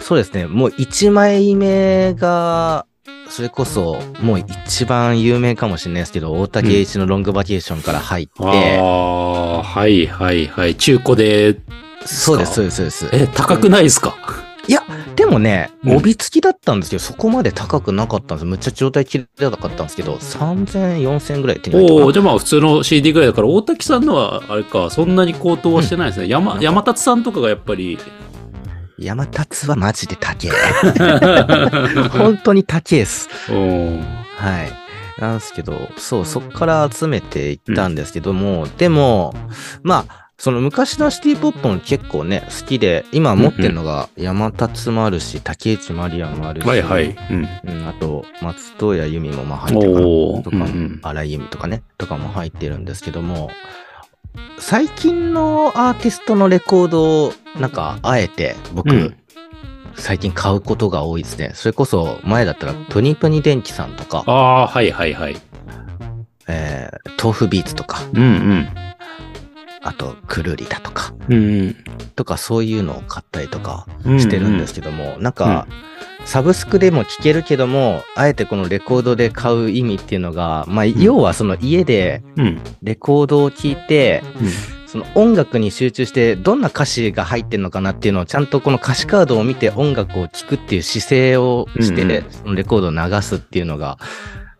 [0.00, 2.84] そうですね、もう1枚目が、
[3.28, 8.44] それこそ、もう一番有名かもしれないですけど、大竹栄一のロングバケーションから入って、あ
[8.82, 10.74] あ、はいはいはい。
[10.74, 11.60] 中古で、
[12.04, 13.08] そうです、そうです、そうです。
[13.12, 14.16] え、高くないですか？
[14.66, 14.82] いや、
[15.16, 15.96] でもね、うん。
[15.96, 18.44] 帯付きだったんですけど、そこまで高くなかったんです。
[18.44, 26.28] むっちゃ状態綺麗なかったんですけど、3000、4000ぐらい手に入ったおおじゃあまあ普通の CD ぐらいだから、大滝さんのは、あれか、そんなに高騰はしてないですね。
[26.28, 27.98] 山、山達さんとかがやっぱり、
[29.00, 30.50] 山立はマジで高え。
[32.12, 33.28] 本当に高えっす。
[33.48, 35.20] はい。
[35.20, 39.34] なんですけど、そう、そっから集めていったんですけども、でも、
[39.82, 47.14] まあ、その昔のシティポップも結構ね、好きで、今持ってるのが山立もあるし、竹内まりやもあるし、はいはい。
[47.30, 47.48] うん。
[47.64, 49.92] うん、あと、松任谷由実もまあ入ってる
[50.42, 53.50] とか、うんうん荒井由実とかね、とかも入ってるんですけども、
[54.58, 59.16] 最近のアーティストのレコードを、なんか、あえて僕、うん
[59.96, 61.50] 最近買うことが多いですね。
[61.54, 65.36] それこそ、前だったら、プニプニ電気さんとか、ああ、はいはいはい。
[66.48, 68.68] えー、豆腐ビーツとか、うんうん。
[69.82, 71.76] あと、くるりだとか、うん
[72.16, 74.20] とか、そういうのを買ったりとかうん。
[74.20, 75.66] してるんですけども、なんか、
[76.24, 82.46] サブスクでも聴けるけども、あえてこのレコードで買う意味っていうのが、まあ、要はその家でうん。
[82.46, 82.60] うん。
[82.82, 84.22] レコードを聴いて、
[84.86, 93.98] その音楽に集中して、どんな歌詞が入ってるのかなっていうのを、ちゃんとこの歌詞カードを見て音楽を聴くっていう姿勢をして、レコードを流すっていうのが、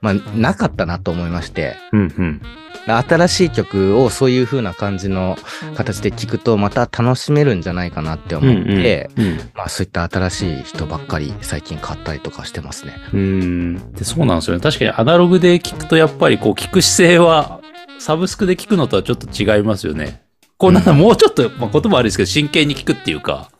[0.00, 2.42] まあ、なかったなと思いまして、うんうん。
[2.86, 5.36] 新しい曲をそういう風な感じの
[5.76, 9.36] 形で聴くと、また楽しめるんじゃないかなって思って、うんうん。
[9.54, 12.94] まあそういった新しい人ばっかり最近買ったりとかしてますね。
[13.12, 13.92] うん。
[13.92, 14.62] で、そうなんですよね。
[14.62, 17.60] 確かにアナログで聞くと、やっぱりこう、聞く姿勢は、
[17.98, 20.22] サブスクで聞くのとはちょっと違いますよね。
[20.56, 23.50] こう、なんだ、うんもうちょっと、まあ、言葉悪いですけど、真剣に聞くっていうか、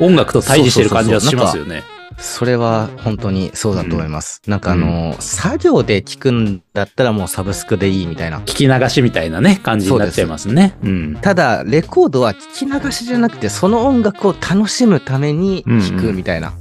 [0.00, 1.82] 音楽と対峙してる感じはしますよね。
[1.86, 1.93] そ
[2.44, 4.42] れは本当にそうだと思います。
[4.46, 8.40] なんかあの、作業で聴くんだったらもうサブスクでいいみたいな。
[8.40, 10.76] 聞き流しみたいなね、感じになっちゃいますね。
[10.82, 11.18] うん。
[11.20, 16.52] ただ、レコードは聞き流しじゃなくて、その音楽を楽しむために聴くみたいな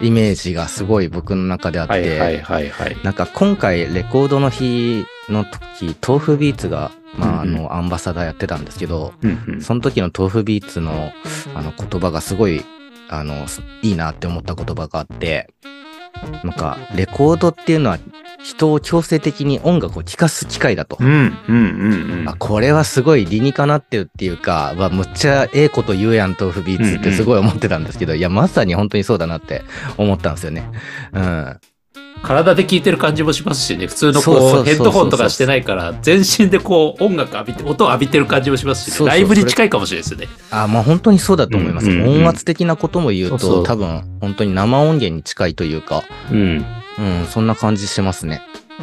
[0.00, 2.96] イメージがすごい僕の中であって、はいはいはいはい。
[3.04, 11.12] なんか今回レコードの日の時、豆腐ビーツが、まあ、あうんうの、アンバサダーやってたんですけど、うんうんその時の豆腐ビーツの
[11.54, 12.64] あの言葉がすごい、
[13.08, 15.48] あの、すいいなって思った言葉があって、
[16.42, 17.98] なんか、レコードっていうのは
[18.42, 20.96] 人を強制的に音楽を聴かす機会だと。
[21.00, 29.62] うんうんうんうんあこれはすごい理にかなってるっていうか、わむっちゃええこと言うやん、豆腐ビーツってすごい思ってたんですけど、いや、まさに本当にそうだなって
[29.98, 30.70] 思ったんですよね。
[31.12, 31.60] うん。
[32.24, 40.28] 体で聞いてる感じもしますしね、普通のこう、ヘッドホンとかしてないから、全身でこう、音楽浴びて、音を浴びてる感じもしますしね、ライブに近いかもしれないですよね。
[40.50, 41.86] あ、まあ本当にそうだと思います。
[41.86, 46.64] うんうんうん音圧的なことも言うと、そう多分本当に生音源に近いというか、うん。
[46.98, 48.42] うん、そんな感じしますね。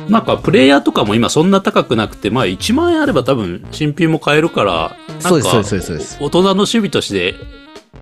[0.09, 7.35] なんか、プレイヤーとかも今そんな高くなくて、まあ1万円あれば多分新品も買えるから、なんかそうですそうですそうですそうです大人の趣味として、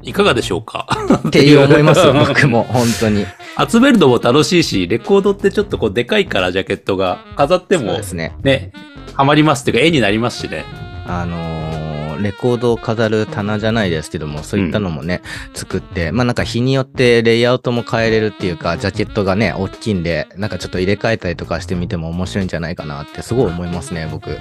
[0.01, 0.87] いかがでしょうか？
[1.27, 3.25] っていう思いますよ、 僕も、本当に。
[3.69, 8.33] 集めるのも楽しいし、レコードってちょっとこうでかいからジャケットが飾ってもね。
[8.43, 8.71] ね、
[9.15, 10.65] ハマりますっていうか絵になりますしね。
[11.07, 11.89] あのー
[12.21, 15.21] レコードを飾る棚じゃないですけども、そういったのもね、
[15.53, 24.37] 作って、まあなんか日によってレイアウトも変えれるっていうか、ジャケットがね、大きいんで、なんかちょっと入れ替えたりとかしてみても面白いんじゃないかなってすごい思いますね、僕。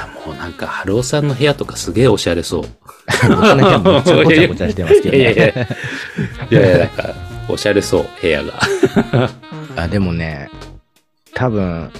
[0.00, 2.62] や、もうなんか、春尾さんの部屋とかすげえおしゃれそう。
[3.28, 5.68] 僕の部屋めっちゃごちゃごちゃしてますけどいやいやいね。
[6.50, 7.14] いやいや、なんか、
[7.48, 8.60] おしゃれそう、部屋が。
[9.76, 10.50] あ、でもね、
[11.34, 11.90] 多分、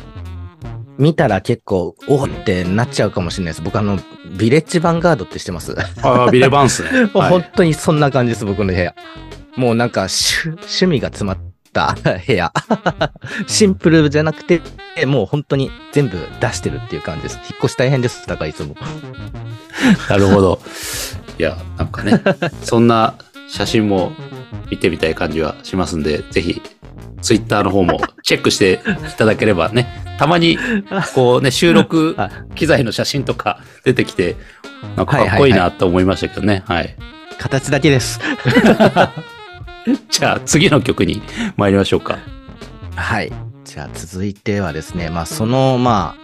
[0.99, 3.63] 見たら結構、おーってなっちゃうかもしれないです。
[3.63, 3.99] 僕あの、
[4.37, 7.07] ビレッジヴァンガードって知ってますああ、ビレバンスね。
[7.13, 8.95] 本当にそんな感じです、僕の部屋。
[9.57, 12.53] もうなんか趣、趣味が詰まった部屋。
[13.47, 14.61] シンプルじゃなくて、
[15.07, 17.37] もう本当に全部出してるっていう感じです。
[17.37, 18.77] 引っ越し大変です、高いつも。
[20.09, 20.61] なるほど。
[21.39, 22.23] いや、なんかね、
[22.63, 23.15] そんな
[23.49, 24.13] 写真も
[24.71, 26.63] 見てみたい感じはしますんで、ぜひ、
[27.23, 29.87] ツイッターの方もチェックしていただければね、
[30.19, 30.59] たまに、
[31.15, 34.37] こうね、収録 は機材の写真とか出てきて、
[34.97, 36.63] なんかかっこいいなと思いましたけどね。
[36.67, 36.97] はい。
[37.39, 38.21] 形だけです。
[40.11, 41.23] じゃあ、次の曲に
[41.57, 42.19] 参りましょうか。
[42.97, 43.33] はい。
[43.65, 46.17] じゃあ続いてはですね、まあその、ま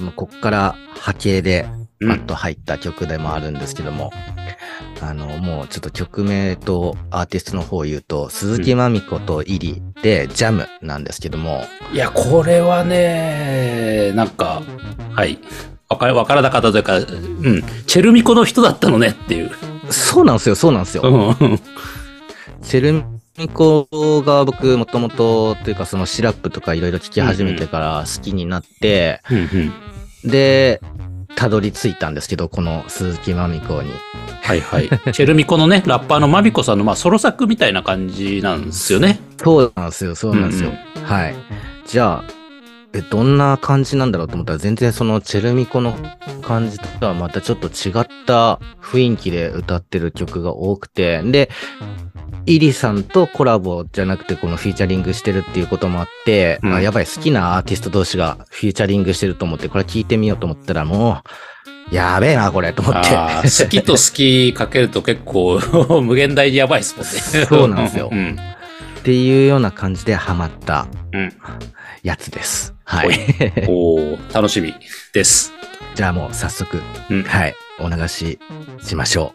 [0.00, 1.66] あ、こっから波形で
[2.00, 4.12] うんパッと入った曲でもあるんですけども、
[5.00, 14.62] あの、もうちょっと曲名とアーティストの方を言うと、鈴木まみことイリでジャムなんですけども、いや、これはね、なんか、
[15.12, 15.40] はい。
[15.88, 17.06] わかわからなかったというか、うん、
[17.86, 19.50] チェルミコの人だったのねっていう。
[19.90, 21.02] そうなんですよ、そうなんですよ。
[21.02, 21.60] うん。
[22.62, 23.04] チェル
[23.38, 23.88] ミコ
[24.24, 29.40] が僕もともとというかそのシラップとかいろいろ聞き始めてから好きになって、うんう
[30.26, 30.30] ん。
[30.30, 30.80] で、
[31.36, 33.92] たどり着いたんですけど、この鈴木まみこに。
[34.42, 34.88] はいはい。
[35.12, 39.20] チェルミコのね、ラッパーのマミコさんの、まあ、ソロ作みたいな感じなんですよね。
[39.36, 40.70] そうなんですよ、そうなんですよ。
[40.70, 41.34] うんはい。
[41.86, 42.37] じゃあ、
[42.94, 45.94] え、どんな感じなんだろうと思ったら、全然そのチェルミコの
[46.42, 51.50] 感じとはまたちょっと違った雰囲気で歌ってる曲が多くて、で、
[52.46, 61.22] イリさんとコラボじゃなくてこのフィーチャリングしてるっていうこともあって、うんあやばい好きなアーティスト同士がフィーチャリングしてると思って、これ聞いてみようと思ったらも
[61.90, 63.10] う、やべえな、これ、と思って。
[63.10, 65.60] 好きと好きかけると結構
[66.02, 67.46] 無限大にやばいですもんね。
[67.46, 68.38] そうなんですようん。
[68.98, 71.32] っていうような感じでハマったうん。
[72.02, 72.74] やつです。
[72.84, 73.08] はい。
[73.68, 74.74] お ー楽しみ
[75.12, 75.52] です。
[75.94, 76.80] じゃあもう早速、
[77.10, 78.38] うんはい、お流し
[78.82, 79.34] しましょ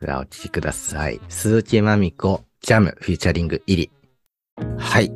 [0.00, 0.06] う。
[0.06, 1.20] ではお聴きください。
[1.28, 3.90] 鈴木まみこ、ジャム、フューチャリング、イリ。
[4.78, 5.10] はい。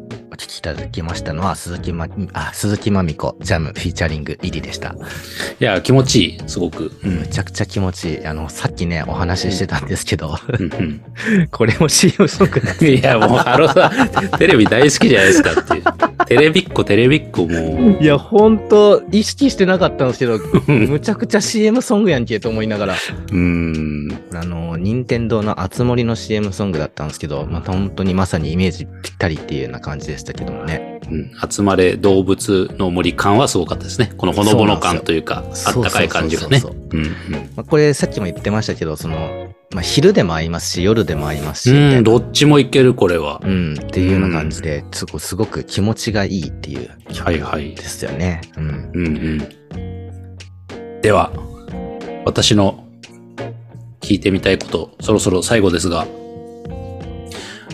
[0.46, 4.94] きいただきましたのは、鈴木ま、あ、鈴木まみこ、ジャム、フィーチャリング、イリでした。
[5.60, 6.92] いや、気持ちいい、すごく。
[7.04, 8.26] うんめちゃくちゃ気持ちいい。
[8.26, 11.00] あの、さっきね、お話ししてたんですけど、うんうん
[11.50, 15.82] これも CM ソングなんですいや、もう、ハロさん、テレビ大好きじゃないですかっていう。
[16.26, 18.02] テレビっ子、テレビっ子もう。
[18.02, 22.94] いや、ほんと、意識してなかったんですけど、うんむちゃくちゃ CM ソングやんけと思いながら。
[22.94, 24.20] うーん。
[24.34, 31.00] あの、任天堂のあつ森の CM ソングだったんですけど、また本当にまさにイメージぴったりっていうような感じでしたけどもね。
[31.10, 34.12] うん、集まれ動物の森感はすごかったですね。
[34.16, 36.62] このほのぼの感というか、あったかい感じがね
[37.68, 42.04] これさっきも言ってましたけど、その、まあ、昼でも合いますし、夜でも合いますし、うん。
[42.04, 43.40] どっちもいける、これは。
[43.44, 46.90] うん、っていうような感じで、すごすごく気持ちがいいっていう
[47.22, 47.82] はいはいで。
[47.84, 48.40] すよね。
[48.56, 48.90] うん。
[48.94, 49.10] うんう
[49.78, 51.00] ん。
[51.02, 51.32] では、
[52.24, 52.84] 私の
[54.00, 56.06] 聞いてみたいこと、そろそろ最後ですが、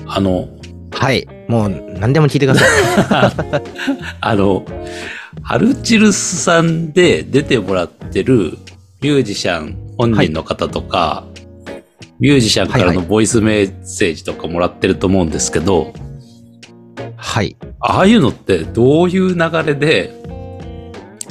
[0.06, 0.48] あの、
[0.92, 1.26] はい。
[1.48, 3.62] もう何でも聞いてください。
[4.20, 4.64] あの、
[5.42, 8.58] ハルチルスさんで出てもらってる
[9.00, 11.24] ミュージシャン本人の方とか、
[12.18, 15.92] ミュージシャンからのボイスメッセージとかもらってると思うんですけど、
[17.16, 17.56] はい。
[17.80, 20.12] ああいうのってどういう流れで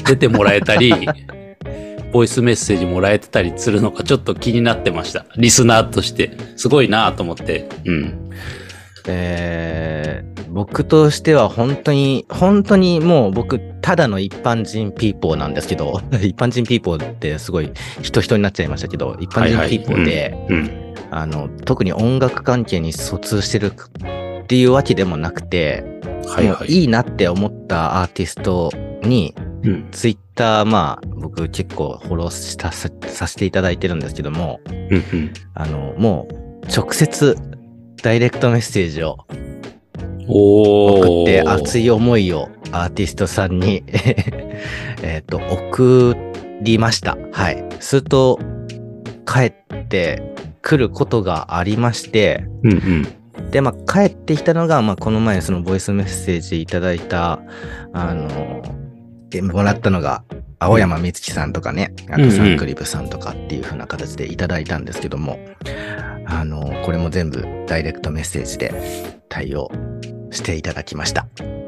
[0.06, 0.94] 出てもらえたり、
[2.14, 5.26] ボイスメッセージもらえてたりするのかちょっと気になってました。
[5.38, 6.32] リスナーとして。
[6.56, 7.68] すごいなと思って。
[7.86, 8.30] うん。
[9.08, 20.72] えー、僕としては本当に、本当にもう僕、ただの一般人ピーポーなんですけど、 一般人ピーポーってすごい人人になっちゃいましたけど、一般人ピーポーで、うん。
[21.12, 25.84] あの、特に音楽関係に疎通してるっていうわけでもなくて、
[26.28, 26.72] はいはい。
[26.72, 28.72] いいなって思ったアーティスト
[29.04, 29.88] に、うん。
[29.92, 35.34] ツイッター、まあ、僕結構フォローしたささせていただいてるんですけども、うんうん。
[35.54, 37.36] あの、もう、直接、
[38.06, 39.26] ダイレクトメッセージを
[40.28, 41.50] お送ってー。
[41.50, 43.84] 熱い思いをアーティストさんに
[45.02, 46.16] えっと、送
[46.62, 47.18] りました。
[47.32, 47.66] はい。
[47.80, 48.40] すると、
[49.26, 49.54] 帰っ
[49.88, 50.22] て
[50.62, 52.76] くることがありまして、うんう
[53.42, 53.50] ん。
[53.50, 57.40] で、まあ、帰ってきたのが、まあ、この前、そのボイスメッセージいただいた、
[57.92, 58.62] あの、
[59.32, 60.24] でもらったのが、
[60.66, 65.40] 青山美月さんとかね、あとサンクリブさんとかっていう風な形でいただいたんですけども、
[66.26, 68.74] あの、これも全部ダイレクトメッセージで
[69.30, 69.70] 対応
[70.32, 71.28] していただきました。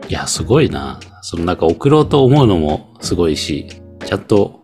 [0.10, 1.00] いや、すごいな。
[1.22, 3.68] そのなんか送ろうと思うのもすごいし、
[4.04, 4.62] ちゃんと、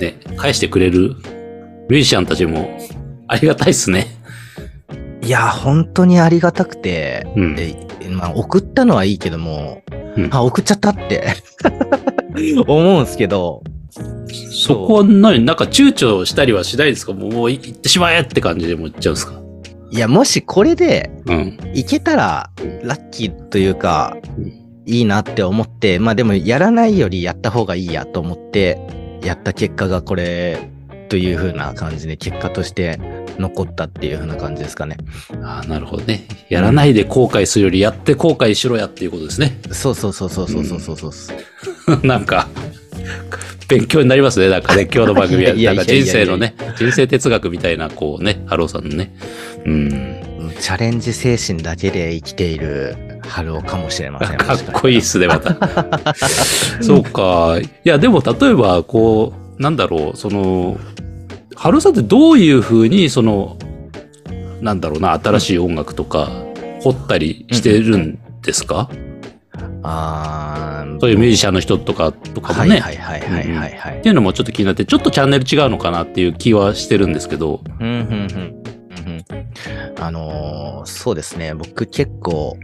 [0.00, 1.16] ね、返してくれる
[1.88, 2.78] ミュージシャンたちも
[3.26, 4.06] ありがたいっすね。
[5.22, 7.56] いや、本当にありがたくて、うん。
[7.58, 9.82] えまあ、送ったのはいいけども、
[10.16, 11.26] うんあ、送っちゃったって
[12.66, 13.62] 思うんですけど、
[14.50, 17.12] そこは何なんか躊躇したりはしないですか？
[17.12, 19.40] もう行ってしまえって感じでも言っちゃうんですか？
[19.90, 21.58] いや、もしこれでうん。
[21.74, 22.50] いけたら
[22.82, 24.46] ラッキーというかうん、
[24.86, 28.78] いいなって思って、まあでもやらないよりやった方がいいやと思って、
[29.24, 30.58] やった結果がこれ
[31.08, 33.00] という風な感じで結果として
[33.38, 34.96] 残ったっていう風な感じですかね。
[35.42, 36.26] ああ、なるほどね。
[36.48, 39.58] やらないで後悔するよりやって後悔しろやっていうことですね。
[39.70, 42.00] そうそうそうそうそうそうそうそう。
[42.06, 42.48] なんか、
[43.68, 44.48] 勉強になりますね。
[44.48, 45.54] なんかね、 今日の番組は。
[45.54, 49.14] ないんか人生のね、人生哲学みたいな、こうね、晴男さんのね。
[49.64, 50.20] うん。
[50.60, 54.36] チャレンジ精神だけで生きている晴男かもしれません。
[54.38, 55.56] かっこいいっすね、また。
[56.80, 57.58] そうか。
[57.60, 60.80] いや、でも例えば、こう、なんだろう、その、
[61.58, 63.56] 晴男さんってどういうふうに、その、
[64.60, 66.28] なんだろうな、新しい音楽とか、
[66.82, 68.88] 掘ったりしてるんですか、
[69.82, 72.78] あーそういうミュージシャンの人とか、とかもね。
[72.78, 73.98] はいはいはいはいはいはい。
[73.98, 77.60] っていうのもちょっと気になって、ちょっとチャンネル違うのかなっていう気はしてるんですけど。
[77.80, 78.14] うんうんうんうん
[79.08, 79.24] うん
[80.00, 81.54] あのーそうですね。
[81.54, 82.56] 僕結構、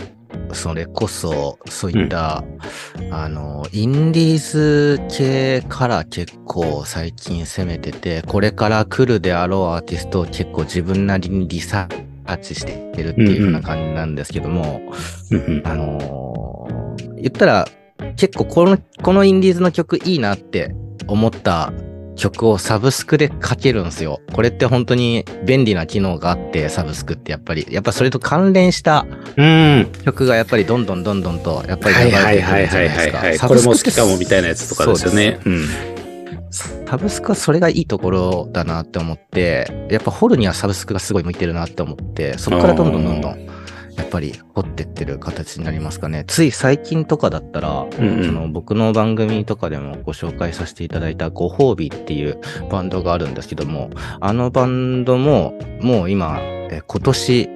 [0.53, 2.45] それこそ、そういった、
[3.11, 14.81] あのーインディーズ系から結構最近攻めてて、これから来るであろうアーティストを結構自分なりにリサーチしてるっていう風な感じなんですけども、
[15.31, 15.63] うんうん。
[15.65, 17.69] あのー言ったら、
[18.17, 20.75] 結構この、このインディーズの曲いいなって
[21.07, 21.73] 思った
[22.17, 24.21] 曲をサブスクで書けるんですよ。
[24.33, 29.91] これって本当に便利な機能があって、サブスクってやっぱり、やっぱそれと関連したうん。
[30.05, 33.19] 曲がやっぱりどんどんどんどんと、やっぱりはい流はいはいれてくるじゃはないいですか。
[33.19, 33.39] はいはい。
[33.39, 35.41] これも好きかもみたいなやつとかですよね。
[35.45, 35.67] うん。
[36.87, 43.49] サブスクはそれがいいところだなって思って、やっぱ掘るにはサブスクがすごい向いてるなって思って、そこからどんどんどんどん、
[43.97, 46.25] やっぱり掘ってってる形になりますかね。
[46.27, 52.39] つい最近とかだったら、うんうんその僕の番組とかでもご紹介させていただいたご褒美っていう
[52.71, 57.49] バンドがあるんですけども、あのバンドももう今、え今年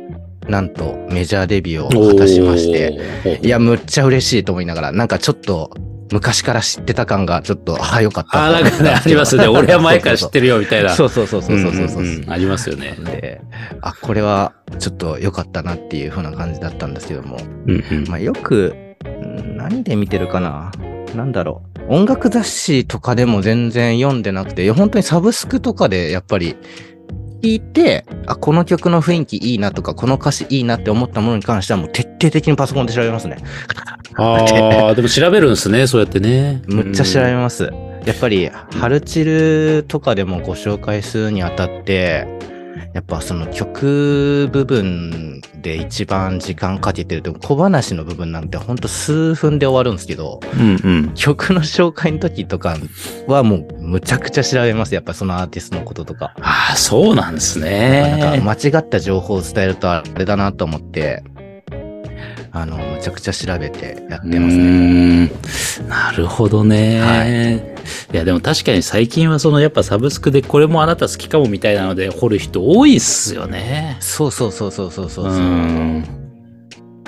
[0.49, 5.71] なんとメジャーデビューを果たしまして、いや、むっちゃ嬉しいと思いながら、なんかちょっと
[6.13, 8.47] 昔から知ってた感がちょっと、ああ、よかった。
[8.47, 9.47] あー、なんかね、 ありますね。
[9.47, 10.91] 俺は前から知ってるよみたいな。
[10.91, 12.03] そうそうそうそうそうそうそう。
[12.03, 12.97] んんんありますよね。
[13.05, 13.41] で、
[13.83, 18.05] あ、これはちょっと良かったなっていう風な感じだったんですけども、うんうん。
[18.09, 18.75] まあよく、
[19.07, 20.71] ん何で見てるかな
[21.15, 21.95] なんだろう。
[21.95, 26.57] 音楽雑誌とかでも全然読んでなくて、本当にサブスクとかでやっぱり
[27.43, 33.39] 聞いて、あ、この曲の雰囲気いいなとか、この歌詞いいなって思ったものに関してはもう徹底的にパソコンで調べますね。
[34.17, 36.63] ああ、でも調べるんですね、そうやってね。
[36.67, 37.71] むっちゃ調べます。
[38.05, 42.27] やっぱり、ハルチルとかでもご紹介するにあたって、
[42.95, 51.15] やっぱその曲部分で一番時間かけてると小話の部分なんてほんと数分で終わるんですけど、うんうん。
[51.15, 52.77] 曲の紹介の時とか
[53.27, 54.95] はもうむちゃくちゃ調べます。
[54.95, 56.35] やっぱそのアーティストのこととか。
[56.41, 58.41] ああ、そうなんですなんね。
[58.41, 61.23] か間違った情報を伝えるとあれだなと思って、
[62.51, 65.31] あの、むちゃくちゃ調べてやってますうね。
[65.89, 67.78] なるほどね。、はい
[68.13, 73.97] いや、でも確かに最近はそのやっぱサブスクでこれもあなた好きかもみたいなので掘る人多いっすよね。
[74.01, 75.41] そうそうそうそうそうそううそう。
[75.43, 76.05] ん。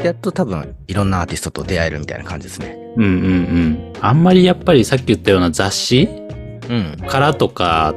[0.02, 2.76] やっと多分いろんなアーティストと出会えるみたいな感じですね。
[2.96, 3.92] うんうんうん。
[4.00, 6.08] あんまりやっぱりさっき言ったような雑誌
[6.68, 6.96] うん。
[7.06, 7.94] からとか、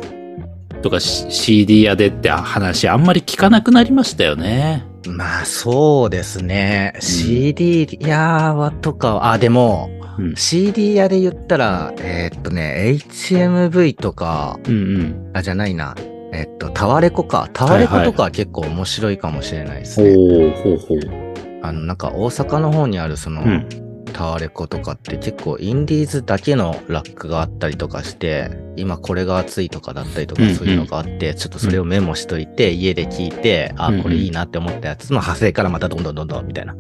[0.82, 4.86] とか CD 屋でって話あんまり聞かなくなりましたよね。
[5.08, 6.94] まあそうですね。
[7.02, 15.32] CD 屋はとかは、あ、でも、うん CD 屋で言ったら、えーっとね、HMV とか、うんうん。
[15.34, 15.96] あ、じゃないな。
[16.34, 17.50] えっと、タワレコか。
[17.54, 20.14] タワレコとかは結構面白いかもしれないですほね。
[20.14, 21.00] うほうほう。
[21.62, 23.68] あの、なんか大阪の方にあるその、うん
[24.14, 36.74] タワレコとかって結構インディーズだけのラックがあったりとかして、今これが熱いとかだったりとかそういうのがあって、ちょっとそれをメモしといて、家で聞いて、あ、これいいなって思ったやつの派生からまたどんどんどんどんみたいな。
[36.74, 36.78] あ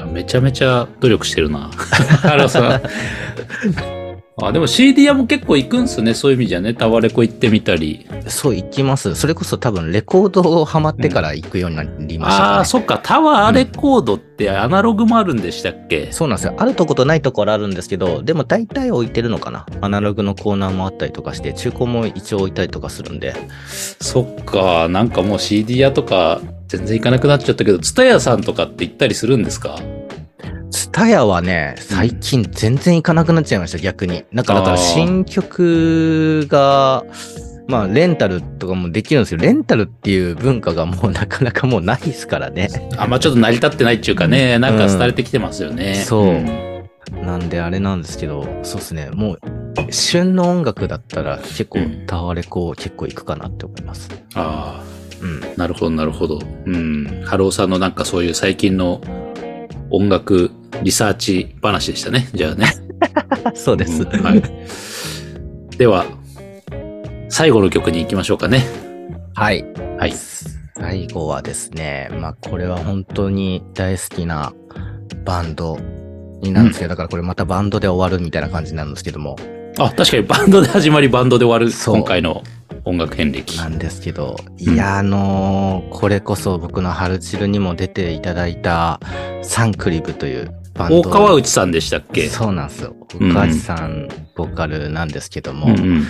[0.00, 1.70] あ、めちゃめちゃ努力してるな。
[2.22, 3.97] 原さん。
[4.40, 6.14] あ、でも CD 屋も結構行くんすね。
[6.14, 6.72] そういう意味じゃね。
[6.72, 8.06] タワレコ行ってみたり。
[8.28, 9.14] そう、行きます。
[9.16, 12.54] それこそ多分レコードをハマってから行くようになりましたかね。
[12.56, 13.00] ああ、そっか。
[13.02, 16.54] タワーレコードってアナログもあるんでしたっけ、そうなんですよ。
[16.56, 19.66] あるとことないところあるんですけど、でも大体置いてるのかな。
[19.80, 23.34] アナログのコーナーもあったりとかして、中古も一応置いたりとかするんで。
[23.66, 24.88] そっか。
[24.88, 29.80] なんかもう CD 屋とか全然行かなくなっちゃったけど、ツタヤさんとかって行ったりするんですか？
[30.98, 34.24] ツタヤはね、最近全然行かなくなっちゃいました、逆に。
[34.32, 37.04] なんかだから新曲が、
[37.68, 42.68] まあレンタルとかもできるんですけど、レンタルっていう文化がもうなかなかもうないですからね。
[42.96, 46.02] あんまちょっと成り立ってないっていうかね、なんか廃れてきてますよね。
[46.04, 46.88] そうん
[47.24, 49.38] なんであれなんですけど、そうですね、もう
[49.90, 54.08] 旬の音楽だったら結構うんタワレコ結構行くかなって思います。
[54.34, 54.82] あ
[55.22, 55.44] うん。
[55.44, 56.40] あ、なるほど、なるほど。
[56.66, 57.22] うん。
[57.24, 59.00] 晴男さんのなんかそういう最近の
[59.90, 60.50] 音楽
[60.82, 62.28] リサーチ話でしたね。
[62.34, 62.72] じゃあね。
[63.54, 64.02] そうです。
[64.02, 64.42] うんはい。
[65.76, 66.06] では、
[67.28, 68.64] 最後の曲に行きましょうかね。
[69.34, 69.64] はい。
[69.98, 70.12] はい。
[70.76, 74.52] 最後はですね、まあこれは本当に大好きな
[75.24, 75.78] バンド
[76.40, 79.36] になるんですけど、だからこれまたバンドで終わるみたいな感じになるんですけども、
[79.78, 82.42] あ、確かにバンドで始まりバンドで終わる今回の
[82.88, 83.56] 音楽遍歴。
[83.58, 89.00] なんですけど、いや、あのーこれこそ僕のハルチルにも出ていただいた
[89.42, 91.00] サンクリブというバンド。
[91.00, 92.28] 大川内さんでしたっけ？
[92.28, 92.94] そうなんですよ。
[93.20, 96.04] うん岡地さん、ボーカルなんですけども、うんうん。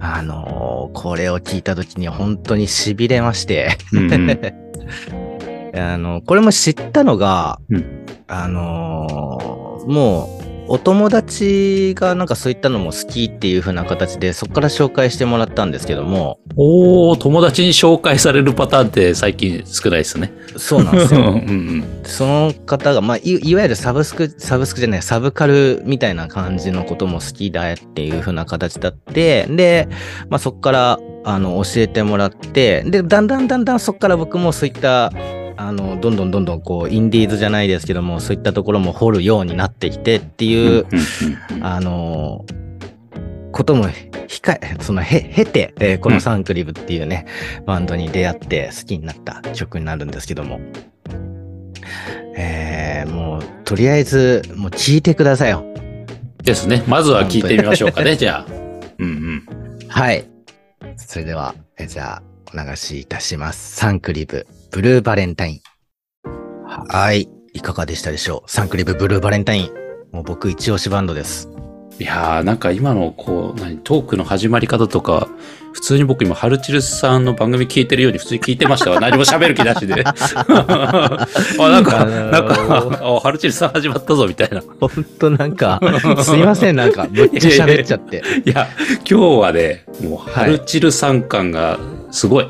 [0.00, 4.30] あのーこれを聞いた時に本当に痺れまして、うんうん
[5.78, 10.35] あの、これも知ったのが、うんあのーもう、
[10.68, 20.32] お友達がなんかそういったのも好きっていう風な形で、そこから紹介してもらったんですけども、おー、友達に紹介されるパターンって最近少ないですね。
[20.56, 21.30] そうなんです うんうよ。
[21.32, 29.88] んその方が、まあい、いわゆるサブスク、サブスクじゃない、サブカルみたいな感じのことも好きだっていう風な形だって、で、
[30.28, 35.12] まあそこから、あの、教えてもらって、で、だんだんだんだんそこから僕もそういった、
[35.56, 40.50] あの、どんどんどんどんこう、インディーズじゃないですけども、そういったところも掘るようになってきてってうん。
[40.50, 42.44] いう、うんうんうんあの
[43.52, 43.86] ことも
[44.28, 47.24] 控え、そのへ、経て、えーこのサンクリブっていうね、
[47.64, 50.60] バンドに出会って好きになった曲になるんですけども。
[52.36, 55.64] えー、もう、とりあえず、もう聞いてくださいよ。
[56.42, 56.84] ですね。
[56.86, 58.52] まずは聞いてみましょうかね、じゃあ。
[58.98, 59.10] うんう
[59.86, 59.88] ん。
[59.88, 60.26] はい。
[60.96, 62.22] それでは、えじゃあ、
[62.54, 63.76] お流しいたします。
[63.76, 65.60] サンクリブ、ブルーバレンタイン。
[66.88, 67.28] はい。
[67.52, 68.50] いかがでしたでしょう？
[68.50, 69.70] サンクリブ、ブルーバレンタイン。
[70.12, 71.48] もう僕一押しバンドです。
[71.98, 75.28] いやー、なんか今のこう、何、トークの始まり方とか、
[75.72, 79.00] 普通に僕今、ハルチルスさんの番組聞いてるように普通に聞いてましたわ。
[79.00, 80.04] 何も喋る気なしで。
[80.04, 80.14] あ、
[81.58, 84.62] なんか、あのーなんか、あハルチルスさん始まったぞ、みたいな。
[84.78, 85.80] ほんとなんか、
[86.22, 88.22] すいません、なんか、めっちゃ喋っちゃって。
[88.44, 88.68] いや、
[89.10, 91.78] 今日はね、もう、ハルチルさん感が
[92.10, 92.48] すごい。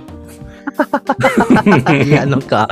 [2.04, 2.68] いや、なんか、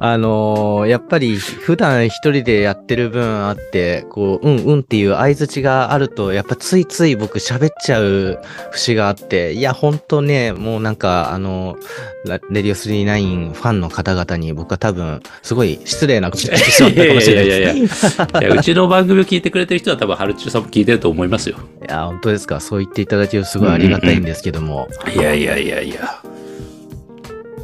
[0.00, 8.38] あのーやっぱり普段一人でやってる分あって、こう、うんうんっていう相づちがあると、やっぱついつい僕喋っちゃう
[8.70, 11.76] 節があって、いや、ほんとね、もうなんか、あの
[12.24, 21.56] ラレディオ39ファンの方々に僕は多分、すごい失礼なこと言ってしまったかもしれないいやいやいやいや、 うちの番組を聞いてくれてる人は多分、ハルチルさんも聞いてると思いますよ。
[21.86, 22.60] いや、本当ですか。
[22.60, 24.88] そう言っていただけるとすごいありがたいんですけども。
[25.14, 26.20] いやいやいやいや。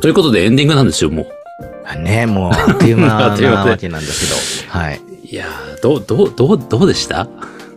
[0.04, 1.24] ということでエンディングなんですよ、も
[1.96, 3.34] ね、もう、 あっという間なわ
[3.78, 4.78] けなんですけど。
[4.78, 4.98] はい。
[4.98, 5.26] う。
[5.26, 7.26] いやーどう、どう、どう、どうでした？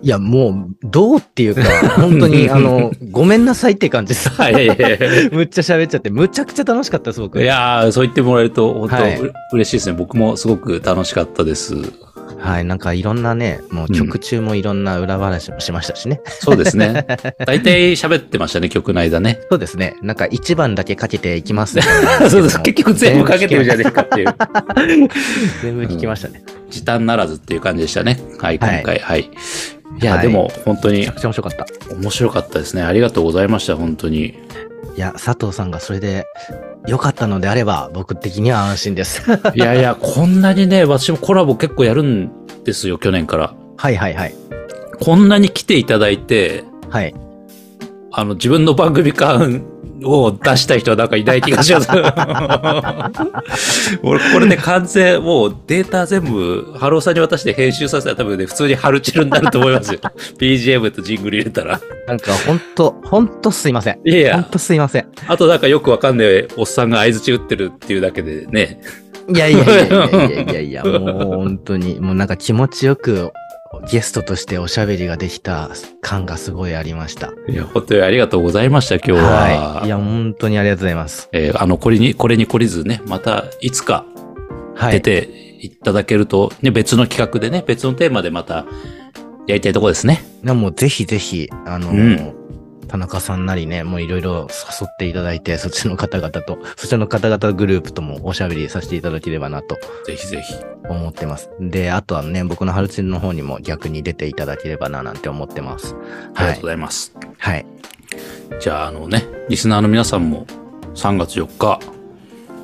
[0.02, 1.64] いや、もう、どうっていうか、
[1.96, 4.30] 本当に、あの、ごめんなさいって感じです。
[4.30, 4.68] はい、
[5.32, 7.42] むっちゃ喋っちゃって、むちゃくちゃ楽しかったです、僕。
[7.42, 9.96] いやーそう言ってもらえると、本当、はいう嬉しいですね。
[9.98, 11.76] 僕もすごく楽しかったです。
[12.40, 16.22] はい、なんかいろんなね、もう曲中もいろんな裏話もしましたしね。
[16.26, 17.06] そうですね。
[17.46, 19.40] 大体喋ってましたね、曲の間ね。
[19.50, 19.96] そうですね。
[20.02, 21.84] なんか1番だけかけていきますね
[22.30, 22.62] そうです。
[22.62, 24.36] 結局全部かけてるじゃねえかっていう。
[25.62, 26.44] 全部聞きましたね。
[26.70, 28.20] 時短ならずっていう感じでしたね。
[28.40, 29.00] はい、今回。
[29.00, 29.22] はい。
[29.22, 31.96] い、や、はいでも、本当にめちゃくちゃ面白かった。
[31.96, 32.84] 面白かったですね。
[32.84, 34.26] ありがとうございました、本当に。
[34.96, 36.26] いや、佐藤さんがそれで
[36.88, 39.24] 良かったのであれば、僕的には安心です。
[39.54, 42.32] いやいや、こんなにね、私もコラボ結構やるん
[42.64, 43.54] ですよ、去年から。
[43.76, 44.34] はいはいはい。
[45.00, 47.14] こんなに来ていただいて、はい。
[48.12, 49.64] あの、自分の番組感
[50.04, 51.90] を出したい人はなんかいない気がします。
[54.04, 60.00] 俺、これで完全、もうデータ全部、晴男さんに渡して編集させたら多分ね、普通にハルチルになると思いますよ。
[60.40, 61.80] BGM とジングル入れたら。
[62.08, 64.00] なんかほんと、ほんとすいません。
[64.06, 65.08] いやいや、ほんとすいません。
[65.28, 68.82] あとなんかよくわかんないおっさんが相槌打ってるっていうだけでね。
[69.34, 71.02] いやいやいやいやいやいやいや、もう
[71.38, 73.32] 本当に、もうなんか気持ちよく
[73.92, 75.70] ゲストとしておしゃべりができた
[76.02, 77.34] 感がすごいありました。
[77.48, 79.32] いや、本当にありがとうございました、今日は。
[79.32, 79.88] はい。
[79.88, 81.30] いや、本当にありがとうございます。
[81.32, 84.06] えーあの、これに、これに懲りずね、また、いつか
[84.76, 84.94] はい。
[84.94, 88.66] 出ていただけると、ね、別の企画でね、別のテーマでまた、
[89.48, 90.24] やりたいところですね。
[90.44, 92.34] でもぜひぜひ、あの、うん
[92.88, 100.56] 田中さんなりね、もういろいろ誘っていただいて、そっちの方々と、そちらの方々グループともおしゃべりさせていただければなとぜひぜひ。
[100.90, 101.50] 思ってます。
[101.60, 105.96] で、あとはね、僕のハルチンの方にも逆に出ていただければななんて思ってます。
[105.96, 106.04] はい
[106.36, 106.68] ありがとうご。
[106.68, 107.14] ざいます。
[107.38, 107.66] はい。
[108.60, 110.46] じゃあ、あのね、リスナーの皆さんも、
[110.96, 111.80] 3月4日、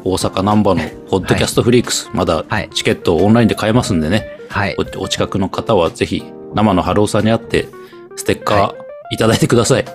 [0.05, 4.75] 大阪難波のポッドキャストフリークス、まだはいチケットオンラインで買えますんでね、はい。
[4.97, 7.67] おお近くの方はぜひ、生の晴男さんに会って、
[8.15, 9.85] ステッカーいただいてください。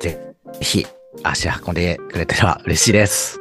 [0.00, 0.86] ぜひ、
[1.22, 3.40] 足運んでくれたら嬉しいです。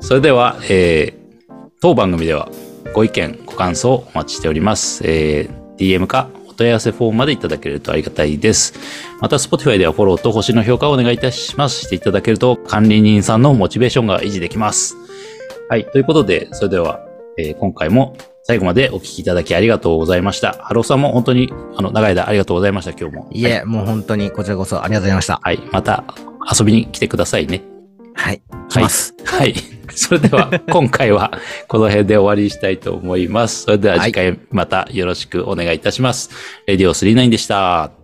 [0.00, 2.48] それでは、えー、当番組では
[2.94, 5.02] ご意見、ご感想お待ちしております。
[5.04, 8.74] えー、DM かお問い合わせフォームまでいただけるとありがたいです。
[9.20, 11.82] また、Spotify ではフォローと星の評価をお願いいたします。
[11.82, 14.96] していただけると管理人さんのモチベーションが維持できます。
[15.68, 15.84] はい。
[15.86, 17.00] ということで、それでは、
[17.36, 18.16] えー今回も
[18.48, 20.54] 最後までお聞きいただきありがとうございました。
[20.62, 23.28] 晴男さんも本当に、あの、長い間ありがとうございました、今日も。
[23.30, 25.38] いえ、もう本当にこちらこそありがとうございました。
[25.42, 25.60] はい。
[25.70, 26.02] また
[26.58, 27.62] 遊びに来てくださいね。
[28.14, 28.40] はい。
[28.70, 29.14] 来ます。
[29.22, 29.54] はい。
[29.94, 31.30] それでは、 今回は
[31.66, 33.64] この辺で終わりにしたいと思います。
[33.64, 36.30] それでは次回またよろしくお願いいたします。
[36.66, 37.97] レディオ39でした。